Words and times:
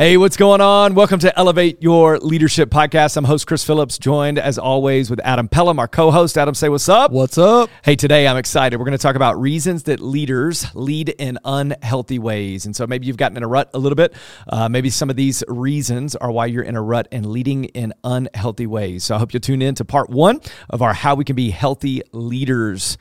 Hey, 0.00 0.16
what's 0.16 0.36
going 0.36 0.60
on? 0.60 0.94
Welcome 0.94 1.18
to 1.18 1.36
Elevate 1.36 1.82
Your 1.82 2.20
Leadership 2.20 2.70
Podcast. 2.70 3.16
I'm 3.16 3.24
host 3.24 3.48
Chris 3.48 3.64
Phillips, 3.64 3.98
joined 3.98 4.38
as 4.38 4.56
always 4.56 5.10
with 5.10 5.18
Adam 5.24 5.48
Pelham, 5.48 5.80
our 5.80 5.88
co-host. 5.88 6.38
Adam, 6.38 6.54
say 6.54 6.68
what's 6.68 6.88
up. 6.88 7.10
What's 7.10 7.36
up? 7.36 7.68
Hey, 7.82 7.96
today 7.96 8.28
I'm 8.28 8.36
excited. 8.36 8.78
We're 8.78 8.84
going 8.84 8.96
to 8.96 9.02
talk 9.02 9.16
about 9.16 9.40
reasons 9.40 9.82
that 9.82 9.98
leaders 9.98 10.72
lead 10.76 11.08
in 11.08 11.36
unhealthy 11.44 12.20
ways. 12.20 12.64
And 12.64 12.76
so 12.76 12.86
maybe 12.86 13.08
you've 13.08 13.16
gotten 13.16 13.38
in 13.38 13.42
a 13.42 13.48
rut 13.48 13.70
a 13.74 13.80
little 13.80 13.96
bit. 13.96 14.14
Uh, 14.48 14.68
maybe 14.68 14.88
some 14.88 15.10
of 15.10 15.16
these 15.16 15.42
reasons 15.48 16.14
are 16.14 16.30
why 16.30 16.46
you're 16.46 16.62
in 16.62 16.76
a 16.76 16.82
rut 16.82 17.08
and 17.10 17.26
leading 17.26 17.64
in 17.64 17.92
unhealthy 18.04 18.68
ways. 18.68 19.02
So 19.02 19.16
I 19.16 19.18
hope 19.18 19.32
you'll 19.34 19.40
tune 19.40 19.62
in 19.62 19.74
to 19.74 19.84
part 19.84 20.10
one 20.10 20.40
of 20.70 20.80
our 20.80 20.94
How 20.94 21.16
We 21.16 21.24
Can 21.24 21.34
Be 21.34 21.50
Healthy 21.50 22.02
Leaders 22.12 22.98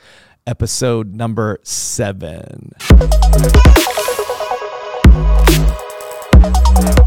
episode 0.47 1.13
number 1.13 1.59
seven. 1.61 2.71
Yeah. 6.47 7.06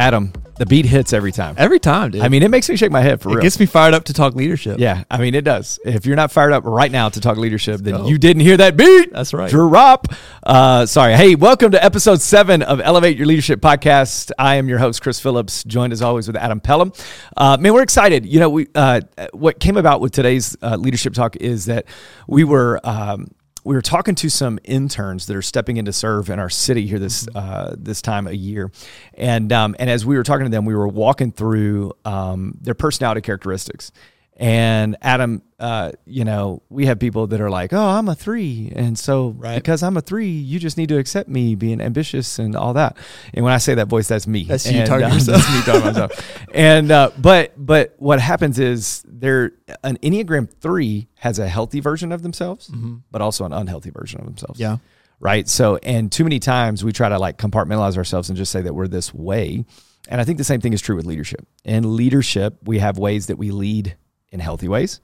Adam, 0.00 0.32
the 0.56 0.64
beat 0.64 0.86
hits 0.86 1.12
every 1.12 1.30
time. 1.30 1.54
Every 1.58 1.78
time, 1.78 2.12
dude. 2.12 2.22
I 2.22 2.28
mean, 2.28 2.42
it 2.42 2.50
makes 2.50 2.70
me 2.70 2.76
shake 2.76 2.90
my 2.90 3.02
head 3.02 3.20
for 3.20 3.28
it 3.28 3.34
real. 3.34 3.42
gets 3.42 3.60
me 3.60 3.66
fired 3.66 3.92
up 3.92 4.04
to 4.04 4.14
talk 4.14 4.34
leadership. 4.34 4.80
yeah, 4.80 5.04
I 5.10 5.18
mean, 5.18 5.34
it 5.34 5.44
does. 5.44 5.78
If 5.84 6.06
you're 6.06 6.16
not 6.16 6.32
fired 6.32 6.54
up 6.54 6.64
right 6.64 6.90
now 6.90 7.10
to 7.10 7.20
talk 7.20 7.36
leadership, 7.36 7.82
then 7.82 8.06
you 8.06 8.16
didn't 8.16 8.40
hear 8.40 8.56
that 8.56 8.78
beat. 8.78 9.12
That's 9.12 9.34
right. 9.34 9.50
Drop. 9.50 10.06
Uh, 10.42 10.86
sorry. 10.86 11.12
Hey, 11.16 11.34
welcome 11.34 11.72
to 11.72 11.84
episode 11.84 12.22
seven 12.22 12.62
of 12.62 12.80
Elevate 12.80 13.18
Your 13.18 13.26
Leadership 13.26 13.60
Podcast. 13.60 14.30
I 14.38 14.54
am 14.54 14.70
your 14.70 14.78
host, 14.78 15.02
Chris 15.02 15.20
Phillips, 15.20 15.64
joined 15.64 15.92
as 15.92 16.00
always 16.00 16.26
with 16.26 16.36
Adam 16.36 16.60
Pelham. 16.60 16.92
Uh, 17.36 17.58
man, 17.60 17.74
we're 17.74 17.82
excited. 17.82 18.24
You 18.24 18.40
know, 18.40 18.48
we 18.48 18.68
uh, 18.74 19.02
what 19.34 19.60
came 19.60 19.76
about 19.76 20.00
with 20.00 20.12
today's 20.12 20.56
uh, 20.62 20.76
leadership 20.76 21.12
talk 21.12 21.36
is 21.36 21.66
that 21.66 21.84
we 22.26 22.44
were. 22.44 22.80
Um, 22.84 23.32
we 23.64 23.74
were 23.74 23.82
talking 23.82 24.14
to 24.16 24.28
some 24.28 24.58
interns 24.64 25.26
that 25.26 25.36
are 25.36 25.42
stepping 25.42 25.76
in 25.76 25.84
to 25.84 25.92
serve 25.92 26.30
in 26.30 26.38
our 26.38 26.50
city 26.50 26.86
here 26.86 26.98
this 26.98 27.28
uh, 27.34 27.74
this 27.78 28.00
time 28.02 28.26
a 28.26 28.32
year, 28.32 28.70
and 29.14 29.52
um, 29.52 29.76
and 29.78 29.90
as 29.90 30.06
we 30.06 30.16
were 30.16 30.22
talking 30.22 30.44
to 30.44 30.50
them, 30.50 30.64
we 30.64 30.74
were 30.74 30.88
walking 30.88 31.32
through 31.32 31.92
um, 32.04 32.56
their 32.60 32.74
personality 32.74 33.20
characteristics. 33.20 33.92
And 34.40 34.96
Adam, 35.02 35.42
uh, 35.58 35.92
you 36.06 36.24
know, 36.24 36.62
we 36.70 36.86
have 36.86 36.98
people 36.98 37.26
that 37.26 37.42
are 37.42 37.50
like, 37.50 37.74
"Oh, 37.74 37.86
I'm 37.88 38.08
a 38.08 38.14
three, 38.14 38.72
and 38.74 38.98
so 38.98 39.34
Right. 39.36 39.54
because 39.56 39.82
I'm 39.82 39.98
a 39.98 40.00
three, 40.00 40.30
you 40.30 40.58
just 40.58 40.78
need 40.78 40.88
to 40.88 40.96
accept 40.98 41.28
me 41.28 41.54
being 41.54 41.78
ambitious 41.78 42.38
and 42.38 42.56
all 42.56 42.72
that." 42.72 42.96
And 43.34 43.44
when 43.44 43.52
I 43.52 43.58
say 43.58 43.74
that 43.74 43.88
voice, 43.88 44.08
that's 44.08 44.26
me. 44.26 44.44
That's 44.44 44.64
you 44.70 44.78
And, 44.78 44.86
talking 44.88 45.02
to 45.02 45.06
um, 45.08 45.12
yourself. 45.18 45.42
That's 45.42 45.54
me 45.54 45.62
talking 45.62 45.80
to 45.82 45.86
myself. 45.88 46.46
And 46.54 46.90
uh, 46.90 47.10
but 47.18 47.52
but 47.58 47.94
what 47.98 48.18
happens 48.18 48.58
is 48.58 49.04
there 49.06 49.52
an 49.84 49.98
Enneagram 49.98 50.48
three 50.50 51.08
has 51.16 51.38
a 51.38 51.46
healthy 51.46 51.80
version 51.80 52.10
of 52.10 52.22
themselves, 52.22 52.70
but 53.10 53.20
also 53.20 53.44
an 53.44 53.52
unhealthy 53.52 53.90
version 53.90 54.20
of 54.20 54.26
themselves 54.26 54.58
Yeah. 54.58 54.78
right? 55.20 55.46
So, 55.46 55.76
and 55.82 56.10
too 56.10 56.24
many 56.24 56.38
times 56.38 56.82
we 56.82 56.92
try 56.92 57.10
to 57.10 57.18
like 57.18 57.36
compartmentalize 57.36 57.98
ourselves 57.98 58.30
and 58.30 58.38
just 58.38 58.50
say 58.52 58.62
that 58.62 58.72
we're 58.74 58.88
this 58.88 59.12
way. 59.12 59.66
And 60.08 60.18
I 60.18 60.24
think 60.24 60.38
the 60.38 60.44
same 60.44 60.62
thing 60.62 60.72
is 60.72 60.80
true 60.80 60.96
with 60.96 61.04
leadership. 61.04 61.46
In 61.62 61.94
leadership, 61.94 62.56
we 62.64 62.78
have 62.78 62.96
ways 62.96 63.26
that 63.26 63.36
we 63.36 63.50
lead 63.50 63.96
in 64.30 64.40
healthy 64.40 64.68
ways, 64.68 65.00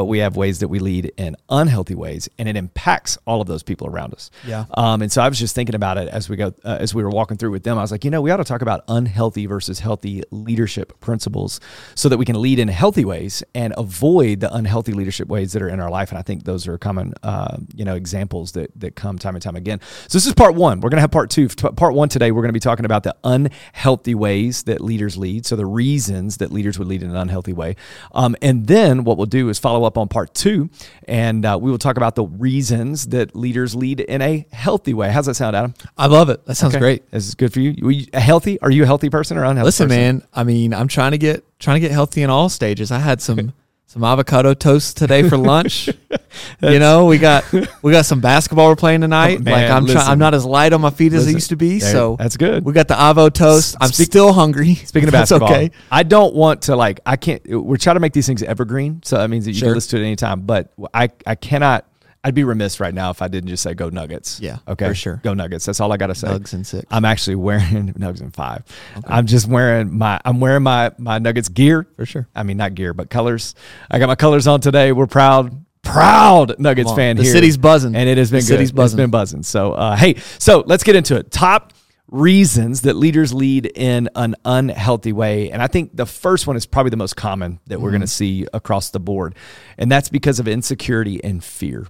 but 0.00 0.06
we 0.06 0.20
have 0.20 0.34
ways 0.34 0.60
that 0.60 0.68
we 0.68 0.78
lead 0.78 1.12
in 1.18 1.36
unhealthy 1.50 1.94
ways, 1.94 2.26
and 2.38 2.48
it 2.48 2.56
impacts 2.56 3.18
all 3.26 3.42
of 3.42 3.46
those 3.46 3.62
people 3.62 3.86
around 3.86 4.14
us. 4.14 4.30
Yeah. 4.46 4.64
Um, 4.72 5.02
and 5.02 5.12
so 5.12 5.20
I 5.20 5.28
was 5.28 5.38
just 5.38 5.54
thinking 5.54 5.74
about 5.74 5.98
it 5.98 6.08
as 6.08 6.26
we 6.26 6.36
go, 6.36 6.54
uh, 6.64 6.78
as 6.80 6.94
we 6.94 7.02
were 7.02 7.10
walking 7.10 7.36
through 7.36 7.50
with 7.50 7.64
them. 7.64 7.76
I 7.76 7.82
was 7.82 7.92
like, 7.92 8.02
you 8.02 8.10
know, 8.10 8.22
we 8.22 8.30
ought 8.30 8.38
to 8.38 8.44
talk 8.44 8.62
about 8.62 8.82
unhealthy 8.88 9.44
versus 9.44 9.80
healthy 9.80 10.22
leadership 10.30 10.98
principles, 11.00 11.60
so 11.94 12.08
that 12.08 12.16
we 12.16 12.24
can 12.24 12.40
lead 12.40 12.58
in 12.58 12.68
healthy 12.68 13.04
ways 13.04 13.42
and 13.54 13.74
avoid 13.76 14.40
the 14.40 14.50
unhealthy 14.54 14.94
leadership 14.94 15.28
ways 15.28 15.52
that 15.52 15.60
are 15.60 15.68
in 15.68 15.80
our 15.80 15.90
life. 15.90 16.08
And 16.08 16.18
I 16.18 16.22
think 16.22 16.44
those 16.44 16.66
are 16.66 16.78
common, 16.78 17.12
uh, 17.22 17.58
you 17.74 17.84
know, 17.84 17.94
examples 17.94 18.52
that 18.52 18.70
that 18.80 18.96
come 18.96 19.18
time 19.18 19.34
and 19.34 19.42
time 19.42 19.54
again. 19.54 19.80
So 20.08 20.16
this 20.16 20.26
is 20.26 20.32
part 20.32 20.54
one. 20.54 20.80
We're 20.80 20.88
gonna 20.88 21.02
have 21.02 21.10
part 21.10 21.28
two. 21.28 21.46
Part 21.50 21.92
one 21.92 22.08
today, 22.08 22.32
we're 22.32 22.40
gonna 22.40 22.54
be 22.54 22.58
talking 22.58 22.86
about 22.86 23.02
the 23.02 23.14
unhealthy 23.22 24.14
ways 24.14 24.62
that 24.62 24.80
leaders 24.80 25.18
lead. 25.18 25.44
So 25.44 25.56
the 25.56 25.66
reasons 25.66 26.38
that 26.38 26.50
leaders 26.50 26.78
would 26.78 26.88
lead 26.88 27.02
in 27.02 27.10
an 27.10 27.16
unhealthy 27.16 27.52
way. 27.52 27.76
Um, 28.12 28.34
and 28.40 28.66
then 28.66 29.04
what 29.04 29.18
we'll 29.18 29.26
do 29.26 29.50
is 29.50 29.58
follow 29.58 29.84
up 29.84 29.89
on 29.96 30.08
part 30.08 30.34
two, 30.34 30.70
and 31.08 31.44
uh, 31.44 31.58
we 31.60 31.70
will 31.70 31.78
talk 31.78 31.96
about 31.96 32.14
the 32.14 32.24
reasons 32.24 33.06
that 33.08 33.34
leaders 33.36 33.74
lead 33.74 34.00
in 34.00 34.22
a 34.22 34.46
healthy 34.52 34.94
way. 34.94 35.10
How's 35.10 35.26
that 35.26 35.34
sound, 35.34 35.56
Adam? 35.56 35.74
I 35.96 36.06
love 36.06 36.30
it. 36.30 36.44
That 36.46 36.56
sounds 36.56 36.74
Okay. 36.74 36.80
great. 36.80 37.10
This 37.10 37.26
is 37.28 37.34
good 37.34 37.52
for 37.52 37.60
you. 37.60 37.74
Were 37.84 37.90
you 37.90 38.06
healthy? 38.14 38.60
Are 38.60 38.70
you 38.70 38.82
a 38.82 38.86
healthy 38.86 39.10
person 39.10 39.36
or 39.38 39.44
unhealthy? 39.44 39.66
Listen, 39.66 39.88
person? 39.88 40.00
man. 40.00 40.22
I 40.34 40.44
mean, 40.44 40.72
I'm 40.74 40.88
trying 40.88 41.12
to 41.12 41.18
get 41.18 41.44
trying 41.58 41.76
to 41.76 41.80
get 41.80 41.90
healthy 41.90 42.22
in 42.22 42.30
all 42.30 42.48
stages. 42.48 42.90
I 42.90 42.98
had 42.98 43.20
some 43.20 43.52
some 43.90 44.04
avocado 44.04 44.54
toast 44.54 44.96
today 44.96 45.28
for 45.28 45.36
lunch. 45.36 45.88
you 46.62 46.78
know, 46.78 47.06
we 47.06 47.18
got 47.18 47.44
we 47.82 47.90
got 47.90 48.06
some 48.06 48.20
basketball 48.20 48.68
we're 48.68 48.76
playing 48.76 49.00
tonight. 49.00 49.38
Oh, 49.40 49.42
man, 49.42 49.52
like 49.52 49.64
I'm 49.64 49.84
trying. 49.84 49.96
listen. 49.96 50.12
I'm 50.12 50.18
not 50.20 50.32
as 50.32 50.44
light 50.44 50.72
on 50.72 50.80
my 50.80 50.90
feet 50.90 51.12
as 51.12 51.22
Listen, 51.22 51.28
I 51.30 51.32
used 51.32 51.48
to 51.48 51.56
be. 51.56 51.80
there- 51.80 51.90
so 51.90 52.14
that's 52.16 52.36
good. 52.36 52.64
We 52.64 52.72
got 52.72 52.86
the 52.86 52.94
avo 52.94 53.32
toast. 53.32 53.74
I'm 53.80 53.90
still 53.90 54.32
hungry. 54.32 54.74
Speaking 54.84 55.08
of 55.08 55.12
That's 55.12 55.30
basketball, 55.32 55.52
okay. 55.52 55.72
I 55.90 56.04
don't 56.04 56.36
want 56.36 56.62
to 56.62 56.76
like 56.76 57.00
I 57.04 57.16
can't. 57.16 57.42
We're 57.48 57.78
trying 57.78 57.96
to 57.96 58.00
make 58.00 58.12
these 58.12 58.28
things 58.28 58.44
evergreen, 58.44 59.02
so 59.04 59.16
that 59.18 59.28
means 59.28 59.44
that 59.46 59.50
you 59.52 59.58
Sure. 59.58 59.70
can 59.70 59.74
listen 59.74 59.98
to 59.98 60.04
it 60.04 60.06
anytime. 60.06 60.42
But 60.42 60.72
I 60.94 61.10
I 61.26 61.34
cannot. 61.34 61.84
I'd 62.22 62.34
be 62.34 62.44
remiss 62.44 62.80
right 62.80 62.92
now 62.92 63.10
if 63.10 63.22
I 63.22 63.28
didn't 63.28 63.48
just 63.48 63.62
say 63.62 63.72
go 63.72 63.88
Nuggets. 63.88 64.40
Yeah, 64.40 64.58
Okay. 64.68 64.88
for 64.88 64.94
sure. 64.94 65.20
Go 65.24 65.32
Nuggets. 65.32 65.64
That's 65.64 65.80
all 65.80 65.90
I 65.92 65.96
got 65.96 66.08
to 66.08 66.14
say. 66.14 66.28
Nugs 66.28 66.52
and 66.52 66.66
six. 66.66 66.84
I'm 66.90 67.04
actually 67.06 67.36
wearing 67.36 67.94
Nuggets 67.96 68.20
in 68.20 68.30
five. 68.30 68.62
I'm 69.06 69.26
just 69.26 69.48
wearing 69.48 69.96
my 69.96 70.20
I'm 70.24 70.38
wearing 70.40 70.62
my 70.62 70.92
my 70.98 71.18
Nuggets 71.18 71.48
gear 71.48 71.86
For 71.96 72.04
sure. 72.04 72.28
I 72.34 72.42
mean 72.42 72.56
not 72.58 72.74
gear 72.74 72.92
but 72.92 73.08
colors. 73.10 73.54
I 73.90 73.98
got 73.98 74.08
my 74.08 74.16
colors 74.16 74.46
on 74.46 74.60
today. 74.60 74.92
We're 74.92 75.06
proud. 75.06 75.64
Proud 75.82 76.58
Nuggets 76.58 76.92
fan 76.92 77.16
The 77.16 77.22
here. 77.22 77.32
The 77.32 77.38
city's 77.38 77.56
buzzing. 77.56 77.96
and 77.96 78.06
it 78.06 78.18
has 78.18 78.30
been 78.30 78.40
The 78.40 78.42
good. 78.42 78.46
city's 78.48 78.68
It's 78.68 78.76
buzzing. 78.76 78.96
been 78.98 79.10
buzzing. 79.10 79.42
So, 79.42 79.72
uh, 79.72 79.96
hey, 79.96 80.16
so 80.38 80.62
let's 80.66 80.84
get 80.84 80.94
into 80.94 81.16
it. 81.16 81.30
Top 81.30 81.72
reasons 82.10 82.82
that 82.82 82.96
leaders 82.96 83.32
lead 83.32 83.66
in 83.66 84.08
an 84.14 84.34
unhealthy 84.44 85.12
way. 85.12 85.50
And 85.50 85.62
I 85.62 85.68
think 85.68 85.96
the 85.96 86.06
first 86.06 86.46
one 86.46 86.56
is 86.56 86.66
probably 86.66 86.90
the 86.90 86.96
most 86.96 87.16
common 87.16 87.60
that 87.68 87.80
we're 87.80 87.88
Mm-hmm. 87.88 87.92
going 87.92 88.00
to 88.02 88.06
see 88.08 88.46
across 88.52 88.90
the 88.90 89.00
board. 89.00 89.34
And 89.78 89.90
that's 89.90 90.08
because 90.10 90.38
of 90.38 90.46
insecurity 90.48 91.22
and 91.24 91.42
fear. 91.42 91.86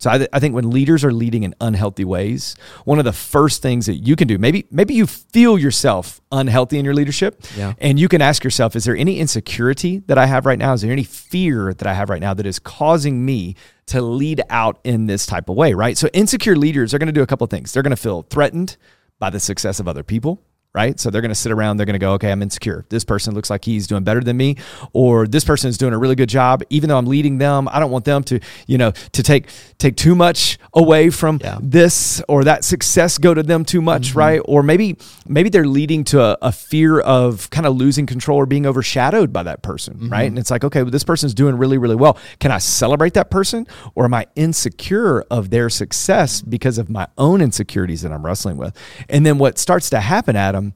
So 0.00 0.10
I, 0.10 0.16
th- 0.18 0.30
I 0.32 0.40
think 0.40 0.54
when 0.54 0.70
leaders 0.70 1.04
are 1.04 1.12
leading 1.12 1.42
in 1.42 1.54
unhealthy 1.60 2.06
ways, 2.06 2.56
one 2.84 2.98
of 2.98 3.04
the 3.04 3.12
first 3.12 3.60
things 3.60 3.84
that 3.84 3.96
you 3.96 4.16
can 4.16 4.26
do, 4.26 4.38
maybe 4.38 4.66
maybe 4.70 4.94
you 4.94 5.06
feel 5.06 5.58
yourself 5.58 6.20
unhealthy 6.32 6.78
in 6.78 6.84
your 6.86 6.94
leadership, 6.94 7.42
Yeah. 7.54 7.74
and 7.78 8.00
you 8.00 8.08
can 8.08 8.22
ask 8.22 8.42
yourself, 8.42 8.74
is 8.74 8.84
there 8.84 8.96
any 8.96 9.18
insecurity 9.20 9.98
that 10.06 10.16
I 10.16 10.24
have 10.26 10.46
right 10.46 10.58
now? 10.58 10.72
Is 10.72 10.80
there 10.80 10.90
any 10.90 11.04
fear 11.04 11.74
that 11.74 11.86
I 11.86 11.92
have 11.94 12.08
right 12.08 12.20
now 12.20 12.32
that 12.34 12.46
is 12.46 12.58
causing 12.58 13.24
me 13.26 13.56
to 13.86 14.00
lead 14.00 14.40
out 14.48 14.80
in 14.84 15.06
this 15.06 15.26
type 15.26 15.48
of 15.50 15.56
way, 15.56 15.74
right? 15.74 15.98
So 15.98 16.08
insecure 16.14 16.56
leaders 16.56 16.94
are 16.94 16.98
going 16.98 17.08
to 17.08 17.12
do 17.12 17.22
a 17.22 17.26
couple 17.26 17.44
of 17.44 17.50
things. 17.50 17.72
They're 17.72 17.82
going 17.82 17.90
to 17.90 17.96
feel 18.02 18.22
threatened 18.22 18.76
by 19.18 19.28
the 19.30 19.38
success 19.40 19.80
of 19.80 19.86
other 19.86 20.02
people. 20.02 20.40
Right. 20.72 21.00
So 21.00 21.10
they're 21.10 21.20
going 21.20 21.30
to 21.30 21.34
sit 21.34 21.50
around, 21.50 21.78
they're 21.78 21.86
going 21.86 21.94
to 21.94 21.98
go, 21.98 22.12
okay, 22.12 22.30
I'm 22.30 22.42
insecure. 22.42 22.86
This 22.90 23.02
person 23.02 23.34
looks 23.34 23.50
like 23.50 23.64
he's 23.64 23.88
doing 23.88 24.04
better 24.04 24.20
than 24.20 24.36
me, 24.36 24.56
or 24.92 25.26
this 25.26 25.42
person 25.42 25.68
is 25.68 25.76
doing 25.76 25.92
a 25.92 25.98
really 25.98 26.14
good 26.14 26.28
job. 26.28 26.62
Even 26.70 26.88
though 26.88 26.96
I'm 26.96 27.06
leading 27.06 27.38
them, 27.38 27.68
I 27.72 27.80
don't 27.80 27.90
want 27.90 28.04
them 28.04 28.22
to, 28.24 28.38
you 28.68 28.78
know, 28.78 28.92
to 28.92 29.22
take 29.24 29.48
take 29.78 29.96
too 29.96 30.14
much 30.14 30.58
away 30.72 31.10
from 31.10 31.40
Yeah. 31.42 31.58
this 31.60 32.22
or 32.28 32.44
that 32.44 32.62
success 32.62 33.18
go 33.18 33.34
to 33.34 33.42
them 33.42 33.64
too 33.64 33.82
much, 33.82 34.10
mm-hmm. 34.10 34.18
right? 34.20 34.40
Or 34.44 34.62
maybe 34.62 34.96
maybe 35.26 35.48
they're 35.48 35.66
leading 35.66 36.04
to 36.04 36.22
a, 36.22 36.38
a 36.40 36.52
fear 36.52 37.00
of 37.00 37.50
kind 37.50 37.66
of 37.66 37.74
losing 37.76 38.06
control 38.06 38.38
or 38.38 38.46
being 38.46 38.64
overshadowed 38.64 39.32
by 39.32 39.42
that 39.42 39.62
person, 39.62 39.94
mm-hmm. 39.94 40.08
right? 40.10 40.28
And 40.28 40.38
it's 40.38 40.52
like, 40.52 40.62
okay, 40.62 40.82
well, 40.84 40.92
this 40.92 41.02
person's 41.02 41.34
doing 41.34 41.56
really, 41.56 41.78
really 41.78 41.96
well. 41.96 42.16
Can 42.38 42.52
I 42.52 42.58
celebrate 42.58 43.14
that 43.14 43.28
person, 43.28 43.66
or 43.96 44.04
am 44.04 44.14
I 44.14 44.28
insecure 44.36 45.22
of 45.32 45.50
their 45.50 45.68
success 45.68 46.42
because 46.42 46.78
of 46.78 46.88
my 46.88 47.08
own 47.18 47.40
insecurities 47.40 48.02
that 48.02 48.12
I'm 48.12 48.24
wrestling 48.24 48.56
with? 48.56 48.76
And 49.08 49.26
then 49.26 49.38
what 49.38 49.58
starts 49.58 49.90
to 49.90 49.98
happen, 49.98 50.36
Adam, 50.36 50.69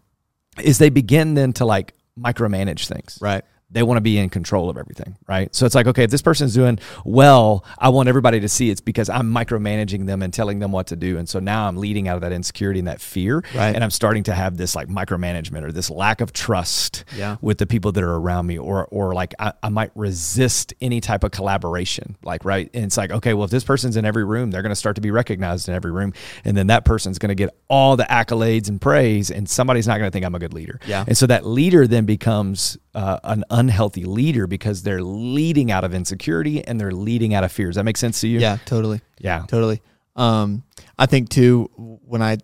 is 0.61 0.79
they 0.79 0.91
begin 0.91 1.35
then 1.35 1.53
to 1.55 1.65
like 1.65 1.95
micromanage 2.19 2.87
things, 2.87 3.19
Right. 3.21 3.45
They 3.75 3.83
want 3.83 3.99
to 3.99 4.01
be 4.01 4.17
in 4.19 4.31
control 4.31 4.71
of 4.71 4.79
everything, 4.79 5.17
right? 5.29 5.55
So 5.55 5.67
it's 5.67 5.75
like, 5.75 5.87
okay, 5.87 6.05
if 6.05 6.11
this 6.11 6.23
person's 6.23 6.55
doing 6.55 6.79
well, 7.05 7.65
I 7.79 7.91
want 7.91 8.09
everybody 8.09 8.41
to 8.41 8.49
see 8.49 8.71
it's 8.71 8.81
because 8.81 9.11
I'm 9.11 9.31
micromanaging 9.33 10.07
them 10.07 10.23
and 10.23 10.33
telling 10.33 10.61
them 10.61 10.73
what 10.73 10.87
to 10.89 10.97
do. 10.97 11.19
And 11.19 11.29
so 11.29 11.39
now 11.41 11.69
I'm 11.69 11.77
leading 11.77 12.09
out 12.09 12.15
of 12.17 12.23
that 12.23 12.33
insecurity 12.33 12.79
and 12.79 12.89
that 12.89 13.01
fear. 13.01 13.45
Right. 13.55 13.75
And 13.75 13.85
I'm 13.85 13.91
starting 13.91 14.23
to 14.25 14.35
have 14.35 14.57
this 14.57 14.75
like 14.75 14.89
micromanagement 14.89 15.63
or 15.63 15.73
this 15.73 15.91
lack 15.91 16.21
of 16.23 16.33
trust 16.33 17.05
Yeah. 17.17 17.37
with 17.43 17.59
the 17.59 17.67
people 17.67 17.93
that 17.93 18.03
are 18.03 18.15
around 18.17 18.47
me, 18.47 18.57
or 18.59 18.87
or 18.87 19.13
like 19.13 19.35
I, 19.39 19.53
I 19.63 19.69
might 19.69 19.91
resist 19.95 20.73
any 20.81 21.01
type 21.01 21.25
of 21.25 21.31
collaboration. 21.33 22.17
Like, 22.23 22.45
right. 22.45 22.71
And 22.73 22.85
it's 22.85 22.97
like, 22.97 23.11
okay, 23.11 23.35
well, 23.35 23.45
if 23.45 23.51
this 23.51 23.65
person's 23.65 23.97
in 23.97 24.05
every 24.05 24.25
room, 24.25 24.51
they're 24.51 24.63
going 24.63 24.71
to 24.71 24.77
start 24.77 24.95
to 24.97 25.03
be 25.03 25.11
recognized 25.11 25.69
in 25.69 25.75
every 25.75 25.91
room. 25.91 26.13
And 26.45 26.57
then 26.57 26.69
that 26.69 26.85
person's 26.85 27.19
going 27.19 27.29
to 27.31 27.35
get 27.35 27.51
all 27.69 27.97
the 27.97 28.05
accolades 28.05 28.69
and 28.69 28.81
praise, 28.81 29.31
and 29.31 29.49
somebody's 29.49 29.87
not 29.87 29.99
going 29.99 30.09
to 30.09 30.13
think 30.13 30.25
I'm 30.25 30.35
a 30.35 30.39
good 30.39 30.55
leader. 30.55 30.79
Yeah. 30.87 31.05
And 31.07 31.17
so 31.19 31.27
that 31.27 31.45
leader 31.45 31.87
then 31.87 32.05
becomes 32.07 32.79
uh, 32.95 33.19
an 33.25 33.45
unhealthy 33.65 34.05
leader 34.05 34.47
because 34.47 34.83
they're 34.83 35.03
leading 35.03 35.71
out 35.71 35.85
of 35.85 35.95
insecurity 35.95 36.65
and 36.65 36.79
they're 36.81 36.93
leading 36.93 37.35
out 37.35 37.45
of 37.45 37.53
fear. 37.53 37.67
Does 37.67 37.77
that 37.77 37.85
make 37.85 37.97
sense 37.97 38.21
to 38.21 38.29
you? 38.29 38.39
Yeah, 38.41 38.59
totally. 38.67 39.01
Yeah. 39.19 39.45
Totally. 39.49 39.81
Um, 40.17 40.63
I 40.99 41.07
think 41.07 41.29
too 41.29 41.71
when 42.07 42.23
I 42.23 42.39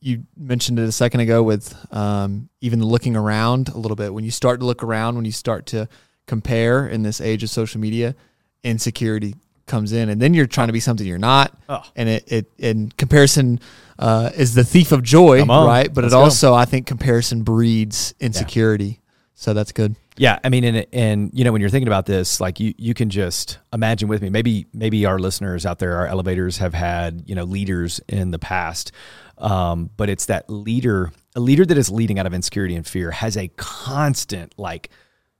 you 0.00 0.24
mentioned 0.36 0.78
it 0.78 0.84
a 0.88 0.92
second 0.92 1.20
ago 1.20 1.42
with 1.42 1.74
um, 1.92 2.48
even 2.60 2.82
looking 2.82 3.16
around 3.16 3.68
a 3.70 3.78
little 3.78 3.96
bit. 3.96 4.12
When 4.14 4.22
you 4.24 4.30
start 4.30 4.60
to 4.60 4.66
look 4.66 4.82
around, 4.84 5.16
when 5.16 5.24
you 5.24 5.32
start 5.32 5.66
to 5.66 5.88
compare 6.26 6.86
in 6.86 7.02
this 7.02 7.20
age 7.20 7.42
of 7.42 7.50
social 7.50 7.80
media, 7.80 8.14
insecurity 8.62 9.34
comes 9.66 9.92
in, 9.92 10.08
and 10.10 10.20
then 10.20 10.34
you're 10.34 10.46
trying 10.46 10.66
to 10.68 10.72
be 10.72 10.80
something 10.80 11.06
you're 11.06 11.18
not, 11.18 11.56
Oh. 11.68 11.82
and 11.96 12.08
it 12.08 12.24
it 12.30 12.46
in 12.58 12.90
comparison 12.98 13.60
uh, 13.98 14.30
is 14.36 14.54
the 14.54 14.64
thief 14.64 14.92
of 14.92 15.02
joy, 15.02 15.42
right? 15.44 15.92
But 15.92 16.02
Let's 16.04 16.12
it 16.14 16.16
go. 16.16 16.22
also 16.22 16.54
I 16.54 16.64
think 16.66 16.86
comparison 16.86 17.42
breeds 17.42 18.14
insecurity, 18.20 19.00
so 19.34 19.54
that's 19.54 19.72
good. 19.72 19.96
Yeah, 20.16 20.38
I 20.44 20.48
mean, 20.48 20.64
and 20.64 20.86
and 20.92 21.30
you 21.32 21.44
know, 21.44 21.50
when 21.50 21.60
you're 21.60 21.70
thinking 21.70 21.88
about 21.88 22.06
this, 22.06 22.40
like 22.40 22.60
you 22.60 22.72
you 22.78 22.94
can 22.94 23.10
just 23.10 23.58
imagine 23.72 24.08
with 24.08 24.22
me. 24.22 24.30
Maybe 24.30 24.66
maybe 24.72 25.06
our 25.06 25.18
listeners 25.18 25.66
out 25.66 25.80
there, 25.80 25.96
our 25.96 26.06
elevators 26.06 26.58
have 26.58 26.72
had 26.72 27.24
you 27.26 27.34
know 27.34 27.44
leaders 27.44 28.00
in 28.08 28.30
the 28.30 28.38
past, 28.38 28.92
um, 29.38 29.90
but 29.96 30.08
it's 30.08 30.26
that 30.26 30.48
leader, 30.48 31.10
a 31.34 31.40
leader 31.40 31.66
that 31.66 31.76
is 31.76 31.90
leading 31.90 32.18
out 32.18 32.26
of 32.26 32.34
insecurity 32.34 32.76
and 32.76 32.86
fear, 32.86 33.10
has 33.10 33.36
a 33.36 33.48
constant 33.56 34.54
like 34.56 34.90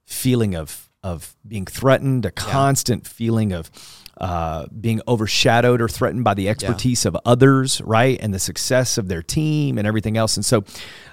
feeling 0.06 0.56
of 0.56 0.90
of 1.04 1.36
being 1.46 1.66
threatened, 1.66 2.26
a 2.26 2.32
constant 2.32 3.06
feeling 3.06 3.52
of 3.52 3.70
uh, 4.18 4.66
being 4.80 5.00
overshadowed 5.06 5.80
or 5.80 5.88
threatened 5.88 6.24
by 6.24 6.34
the 6.34 6.48
expertise 6.48 7.04
of 7.04 7.16
others, 7.24 7.80
right, 7.82 8.18
and 8.20 8.32
the 8.32 8.38
success 8.38 8.98
of 8.98 9.06
their 9.06 9.22
team 9.22 9.76
and 9.78 9.86
everything 9.86 10.16
else. 10.16 10.36
And 10.36 10.44
so, 10.44 10.64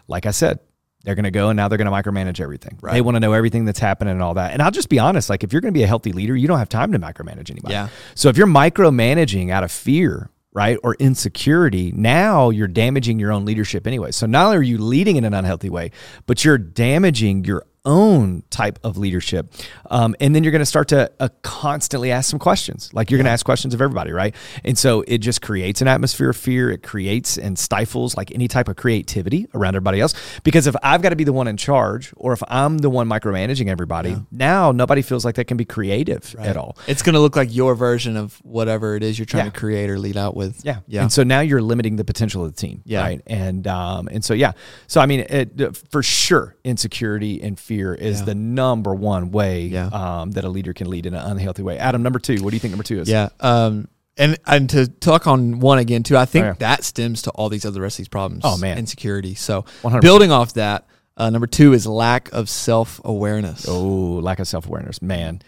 like 0.08 0.26
I 0.26 0.32
said, 0.32 0.60
they're 1.04 1.16
going 1.16 1.24
to 1.24 1.32
go 1.32 1.50
and 1.50 1.58
now 1.58 1.68
they're 1.68 1.78
going 1.78 1.92
to 1.92 1.92
micromanage 1.92 2.40
everything. 2.40 2.78
Right. 2.82 2.94
They 2.94 3.02
want 3.02 3.16
to 3.16 3.20
know 3.20 3.34
everything 3.34 3.66
that's 3.66 3.80
happening 3.80 4.12
and 4.12 4.22
all 4.22 4.36
that. 4.36 4.54
And 4.54 4.62
I'll 4.62 4.72
just 4.72 4.90
be 4.90 5.00
honest, 5.00 5.30
like 5.30 5.44
if 5.44 5.52
you're 5.52 5.62
going 5.62 5.74
to 5.74 5.78
be 5.78 5.84
a 5.84 5.88
healthy 5.88 6.12
leader, 6.12 6.36
you 6.36 6.48
don't 6.48 6.60
have 6.60 6.70
time 6.70 6.92
to 6.92 7.00
micromanage 7.00 7.50
anybody. 7.50 7.74
Yeah. 7.74 7.90
So 8.16 8.30
if 8.30 8.38
you're 8.38 8.48
micromanaging 8.48 9.50
out 9.50 9.64
of 9.64 9.72
fear, 9.72 10.30
right, 10.54 10.78
or 10.84 10.96
insecurity, 10.96 11.92
now 11.94 12.50
you're 12.50 12.68
damaging 12.68 13.20
your 13.20 13.32
own 13.32 13.46
leadership 13.46 13.88
anyway. 13.88 14.12
So 14.12 14.26
not 14.26 14.46
only 14.46 14.58
are 14.58 14.62
you 14.62 14.78
leading 14.78 15.16
in 15.16 15.24
an 15.24 15.34
unhealthy 15.34 15.70
way, 15.70 15.92
but 16.28 16.44
you're 16.46 16.58
damaging 16.58 17.46
your 17.46 17.66
own 17.86 18.44
type 18.50 18.80
of 18.84 18.98
leadership. 18.98 19.52
Um, 19.90 20.16
and 20.20 20.36
then 20.36 20.44
you're 20.44 20.52
going 20.52 20.60
to 20.60 20.66
start 20.66 20.90
to 20.90 21.12
uh, 21.20 21.30
constantly 21.42 22.12
ask 22.12 22.30
some 22.30 22.40
questions. 22.40 22.94
Like 22.94 23.10
you're 23.10 23.18
going 23.18 23.26
to 23.26 23.32
ask 23.32 23.44
questions 23.46 23.74
of 23.74 23.82
everybody, 23.82 24.12
right? 24.12 24.36
And 24.64 24.78
so 24.78 25.04
it 25.08 25.18
just 25.20 25.42
creates 25.42 25.82
an 25.82 25.88
atmosphere 25.88 26.30
of 26.30 26.38
fear. 26.38 26.70
It 26.70 26.84
creates 26.84 27.38
and 27.38 27.58
stifles 27.58 28.16
like 28.16 28.32
any 28.34 28.48
type 28.48 28.68
of 28.68 28.76
creativity 28.76 29.48
around 29.56 29.76
everybody 29.76 30.00
else. 30.00 30.14
Because 30.44 30.68
if 30.68 30.76
I've 30.84 31.02
got 31.02 31.10
to 31.10 31.16
be 31.16 31.24
the 31.24 31.34
one 31.34 31.48
in 31.48 31.58
charge, 31.58 32.14
or 32.18 32.34
if 32.34 32.44
I'm 32.48 32.78
the 32.78 32.90
one 32.90 33.08
micromanaging 33.10 33.68
everybody, 33.68 34.16
now 34.32 34.72
nobody 34.72 35.02
feels 35.02 35.26
like 35.26 35.34
they 35.36 35.44
can 35.44 35.58
be 35.58 35.66
creative 35.66 36.36
at 36.38 36.58
all. 36.58 36.78
It's 36.88 37.02
going 37.02 37.16
to 37.16 37.20
look 37.20 37.36
like 37.36 37.54
your 37.54 37.74
version 37.74 38.16
of 38.16 38.36
whatever 38.44 38.96
it 38.96 39.02
is 39.04 39.18
you're 39.18 39.26
trying 39.26 39.46
Yeah. 39.46 39.52
to 39.52 39.60
create 39.60 39.90
or 39.90 39.98
lead 39.98 40.18
out 40.18 40.36
with. 40.36 40.64
Yeah, 40.64 40.80
yeah. 40.88 41.02
And 41.02 41.12
so 41.12 41.24
now 41.24 41.40
you're 41.40 41.62
limiting 41.62 41.96
the 41.96 42.04
potential 42.06 42.46
of 42.46 42.54
the 42.56 42.62
team. 42.62 42.84
Yeah. 42.86 43.02
right. 43.02 43.22
And 43.26 43.66
um, 43.68 44.08
and 44.10 44.24
so 44.24 44.34
yeah. 44.36 44.52
So 44.88 45.02
I 45.02 45.08
mean, 45.08 45.22
it, 45.30 45.78
for 45.90 46.04
sure, 46.04 46.56
insecurity 46.64 47.42
and 47.42 47.60
fear 47.60 47.71
is 47.80 48.20
Yeah. 48.20 48.26
the 48.26 48.36
number 48.36 48.94
one 48.94 49.32
way 49.32 49.68
Yeah. 49.68 49.88
um, 49.88 50.32
that 50.32 50.44
a 50.44 50.50
leader 50.50 50.74
can 50.74 50.90
lead 50.90 51.06
in 51.06 51.14
an 51.14 51.22
unhealthy 51.32 51.64
way. 51.64 51.78
Adam, 51.78 52.04
number 52.04 52.20
two. 52.20 52.44
What 52.44 52.50
do 52.52 52.56
you 52.56 52.60
think 52.60 52.72
number 52.72 52.84
two 52.84 53.00
is? 53.00 53.08
Yeah. 53.10 53.30
Um, 53.40 53.88
and 54.18 54.38
and 54.46 54.70
to 54.72 54.88
talk 54.88 55.26
on 55.28 55.60
one 55.60 55.78
again 55.80 56.04
too, 56.04 56.18
I 56.18 56.26
think 56.26 56.44
Oh, 56.44 56.48
yeah. 56.50 56.54
that 56.60 56.84
stems 56.84 57.22
to 57.24 57.32
all 57.32 57.48
these 57.50 57.66
other 57.66 57.82
rest 57.82 57.96
of 57.96 57.98
these 58.00 58.08
problems. 58.10 58.42
Oh, 58.46 58.58
man. 58.58 58.78
insecurity. 58.78 59.36
So 59.36 59.64
100%. 59.84 60.02
building 60.02 60.32
off 60.32 60.54
that, 60.56 60.86
uh, 61.18 61.30
number 61.30 61.48
two 61.48 61.74
is 61.74 61.88
lack 61.88 62.30
of 62.34 62.50
self 62.50 63.00
awareness. 63.06 63.66
Oh, 63.68 64.20
lack 64.22 64.40
of 64.40 64.48
self 64.48 64.66
awareness, 64.68 65.02
man. 65.02 65.42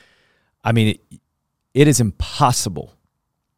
I 0.64 0.72
mean, 0.72 0.88
it, 1.12 1.20
it 1.74 1.88
is 1.88 2.00
impossible 2.00 2.94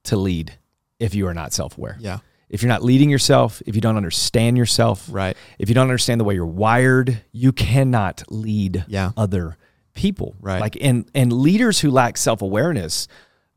to 0.05 0.15
lead 0.17 0.53
if 0.99 1.13
you 1.13 1.27
are 1.27 1.33
not 1.33 1.53
self 1.53 1.77
aware. 1.77 1.97
Yeah. 1.99 2.19
If 2.49 2.61
you're 2.61 2.69
not 2.69 2.83
leading 2.83 3.09
yourself, 3.09 3.61
if 3.65 3.75
you 3.75 3.81
don't 3.81 3.97
understand 3.97 4.57
yourself, 4.57 5.07
Right. 5.11 5.35
if 5.59 5.67
you 5.69 5.75
don't 5.75 5.83
understand 5.89 6.19
the 6.21 6.25
way 6.25 6.35
you're 6.35 6.45
wired, 6.45 7.21
you 7.31 7.51
cannot 7.51 8.23
lead 8.29 8.85
Yeah. 8.87 9.11
other 9.17 9.57
people. 9.93 10.35
Right. 10.41 10.61
Like 10.61 10.77
and 10.81 11.05
and 11.15 11.31
leaders 11.33 11.79
who 11.79 11.89
lack 11.89 12.17
self-awareness, 12.17 13.07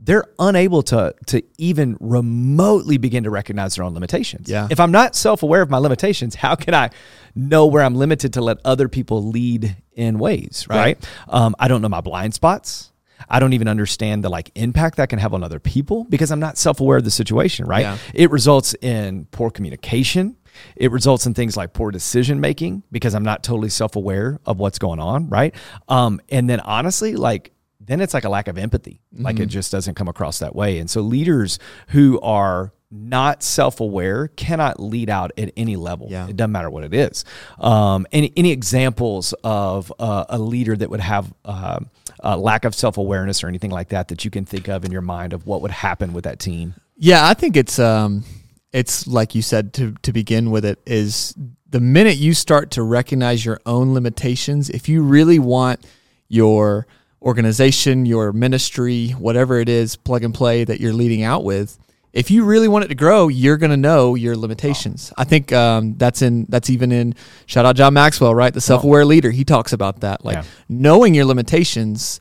they're 0.01 0.25
unable 0.39 0.83
to 0.85 1.13
to 1.27 1.43
even 1.59 1.97
remotely 2.01 2.97
begin 2.99 3.25
to 3.25 3.31
recognize 3.31 3.75
their 3.75 3.85
own 3.85 3.93
limitations. 3.95 4.49
Yeah. 4.49 4.69
If 4.71 4.79
I'm 4.81 4.93
not 4.93 5.15
self-aware 5.17 5.61
of 5.63 5.71
my 5.71 5.79
limitations, 5.79 6.37
how 6.37 6.55
can 6.55 6.73
I 6.75 6.91
know 7.35 7.67
where 7.67 7.83
I'm 7.83 7.95
limited 7.97 8.33
to 8.35 8.41
let 8.41 8.59
other 8.65 8.89
people 8.89 9.23
lead 9.29 9.77
in 9.93 10.19
ways, 10.19 10.67
right? 10.71 10.79
Right. 10.79 10.99
Um, 11.29 11.55
I 11.59 11.69
don't 11.69 11.83
know 11.83 11.89
my 11.89 12.01
blind 12.01 12.35
spots. 12.35 12.91
I 13.29 13.41
don't 13.41 13.53
even 13.53 13.69
understand 13.69 14.23
the 14.25 14.29
like 14.29 14.51
impact 14.55 14.97
that 14.97 15.09
can 15.09 15.19
have 15.19 15.35
on 15.35 15.43
other 15.43 15.59
people 15.61 16.05
because 16.05 16.31
I'm 16.31 16.41
not 16.41 16.59
self-aware 16.59 16.99
of 16.99 17.05
the 17.05 17.11
situation, 17.11 17.67
right? 17.67 17.83
Yeah. 17.83 17.99
It 18.15 18.31
results 18.31 18.75
in 18.81 19.27
poor 19.31 19.51
communication. 19.51 20.37
It 20.77 20.91
results 20.91 21.27
in 21.27 21.35
things 21.35 21.57
like 21.57 21.73
poor 21.73 21.91
decision 21.91 22.41
making 22.41 22.83
because 22.91 23.15
I'm 23.15 23.23
not 23.25 23.43
totally 23.43 23.69
self 23.69 23.97
aware 23.97 24.39
of 24.45 24.59
what's 24.59 24.79
going 24.79 24.99
on, 25.01 25.29
right? 25.29 25.55
Um, 25.89 26.21
and 26.29 26.49
then 26.51 26.61
honestly, 26.61 27.15
like 27.17 27.53
then 27.81 28.01
it's 28.01 28.13
like 28.13 28.25
a 28.25 28.29
lack 28.29 28.49
of 28.49 28.59
empathy. 28.59 29.01
Like 29.13 29.37
Mm-hmm. 29.37 29.45
it 29.45 29.47
just 29.47 29.73
doesn't 29.73 29.95
come 29.95 30.09
across 30.09 30.41
that 30.41 30.55
way. 30.55 30.79
And 30.79 30.91
so 30.91 31.01
leaders 31.01 31.59
who 31.89 32.21
are 32.21 32.73
not 32.91 33.43
self 33.43 33.81
aware 33.81 34.29
cannot 34.29 34.81
lead 34.81 35.11
out 35.11 35.31
at 35.39 35.53
any 35.57 35.77
level. 35.77 36.09
Yeah. 36.11 36.27
It 36.27 36.37
doesn't 36.37 36.53
matter 36.53 36.71
what 36.71 36.85
it 36.85 36.95
is. 36.95 37.25
Um, 37.59 38.07
any 38.13 38.33
any 38.37 38.51
examples 38.51 39.33
of 39.45 39.93
uh, 39.99 40.25
a 40.29 40.39
leader 40.39 40.75
that 40.77 40.91
would 40.91 41.01
have 41.01 41.33
uh, 41.45 41.81
a 42.21 42.37
lack 42.37 42.65
of 42.65 42.75
self 42.75 42.97
awareness 42.97 43.43
or 43.43 43.49
anything 43.49 43.71
like 43.71 43.89
that 43.89 44.09
that 44.09 44.25
you 44.25 44.31
can 44.31 44.45
think 44.45 44.69
of 44.69 44.85
in 44.85 44.93
your 44.93 45.03
mind 45.03 45.33
of 45.33 45.47
what 45.47 45.63
would 45.63 45.71
happen 45.71 46.13
with 46.13 46.25
that 46.25 46.39
team? 46.39 46.75
Yeah, 46.97 47.27
I 47.27 47.35
think 47.35 47.57
it's 47.57 47.79
um 47.79 48.25
it's 48.73 49.07
like 49.07 49.35
you 49.35 49.43
said 49.43 49.73
to 49.75 49.95
to 50.03 50.13
begin 50.13 50.51
with 50.51 50.65
it 50.65 50.81
is 50.87 51.35
the 51.71 51.81
minute 51.81 52.17
you 52.17 52.35
start 52.35 52.71
to 52.73 52.83
recognize 52.83 53.45
your 53.45 53.61
own 53.67 53.93
limitations, 53.93 54.71
if 54.71 54.89
you 54.89 55.03
really 55.03 55.39
want 55.39 55.85
your 56.29 56.87
organization, 57.21 58.07
your 58.07 58.33
ministry, 58.33 59.11
whatever 59.11 59.59
it 59.61 59.69
is, 59.69 59.97
plug 59.97 60.25
and 60.25 60.35
play 60.35 60.65
that 60.65 60.81
you're 60.81 60.93
leading 60.93 61.23
out 61.23 61.45
with, 61.45 61.79
if 62.19 62.31
you 62.31 62.45
really 62.45 62.69
want 62.69 62.85
it 62.85 62.89
to 62.89 62.95
grow, 62.95 63.29
you're 63.29 63.57
going 63.57 63.71
to 63.71 63.77
know 63.77 64.15
your 64.17 64.37
limitations. 64.37 65.13
I 65.17 65.25
think 65.25 65.53
um, 65.53 65.95
that's 65.97 66.21
in 66.23 66.47
that's 66.49 66.69
even 66.71 66.91
in 66.93 67.15
shout 67.47 67.65
out 67.65 67.77
John 67.77 67.95
Maxwell, 67.95 68.35
right? 68.35 68.53
The 68.53 68.61
self-aware 68.61 69.05
leader. 69.05 69.31
He 69.31 69.45
talks 69.45 69.73
about 69.73 70.01
that, 70.01 70.25
like 70.25 70.37
Yeah. 70.37 70.45
knowing 70.69 71.15
your 71.15 71.25
limitations 71.27 72.21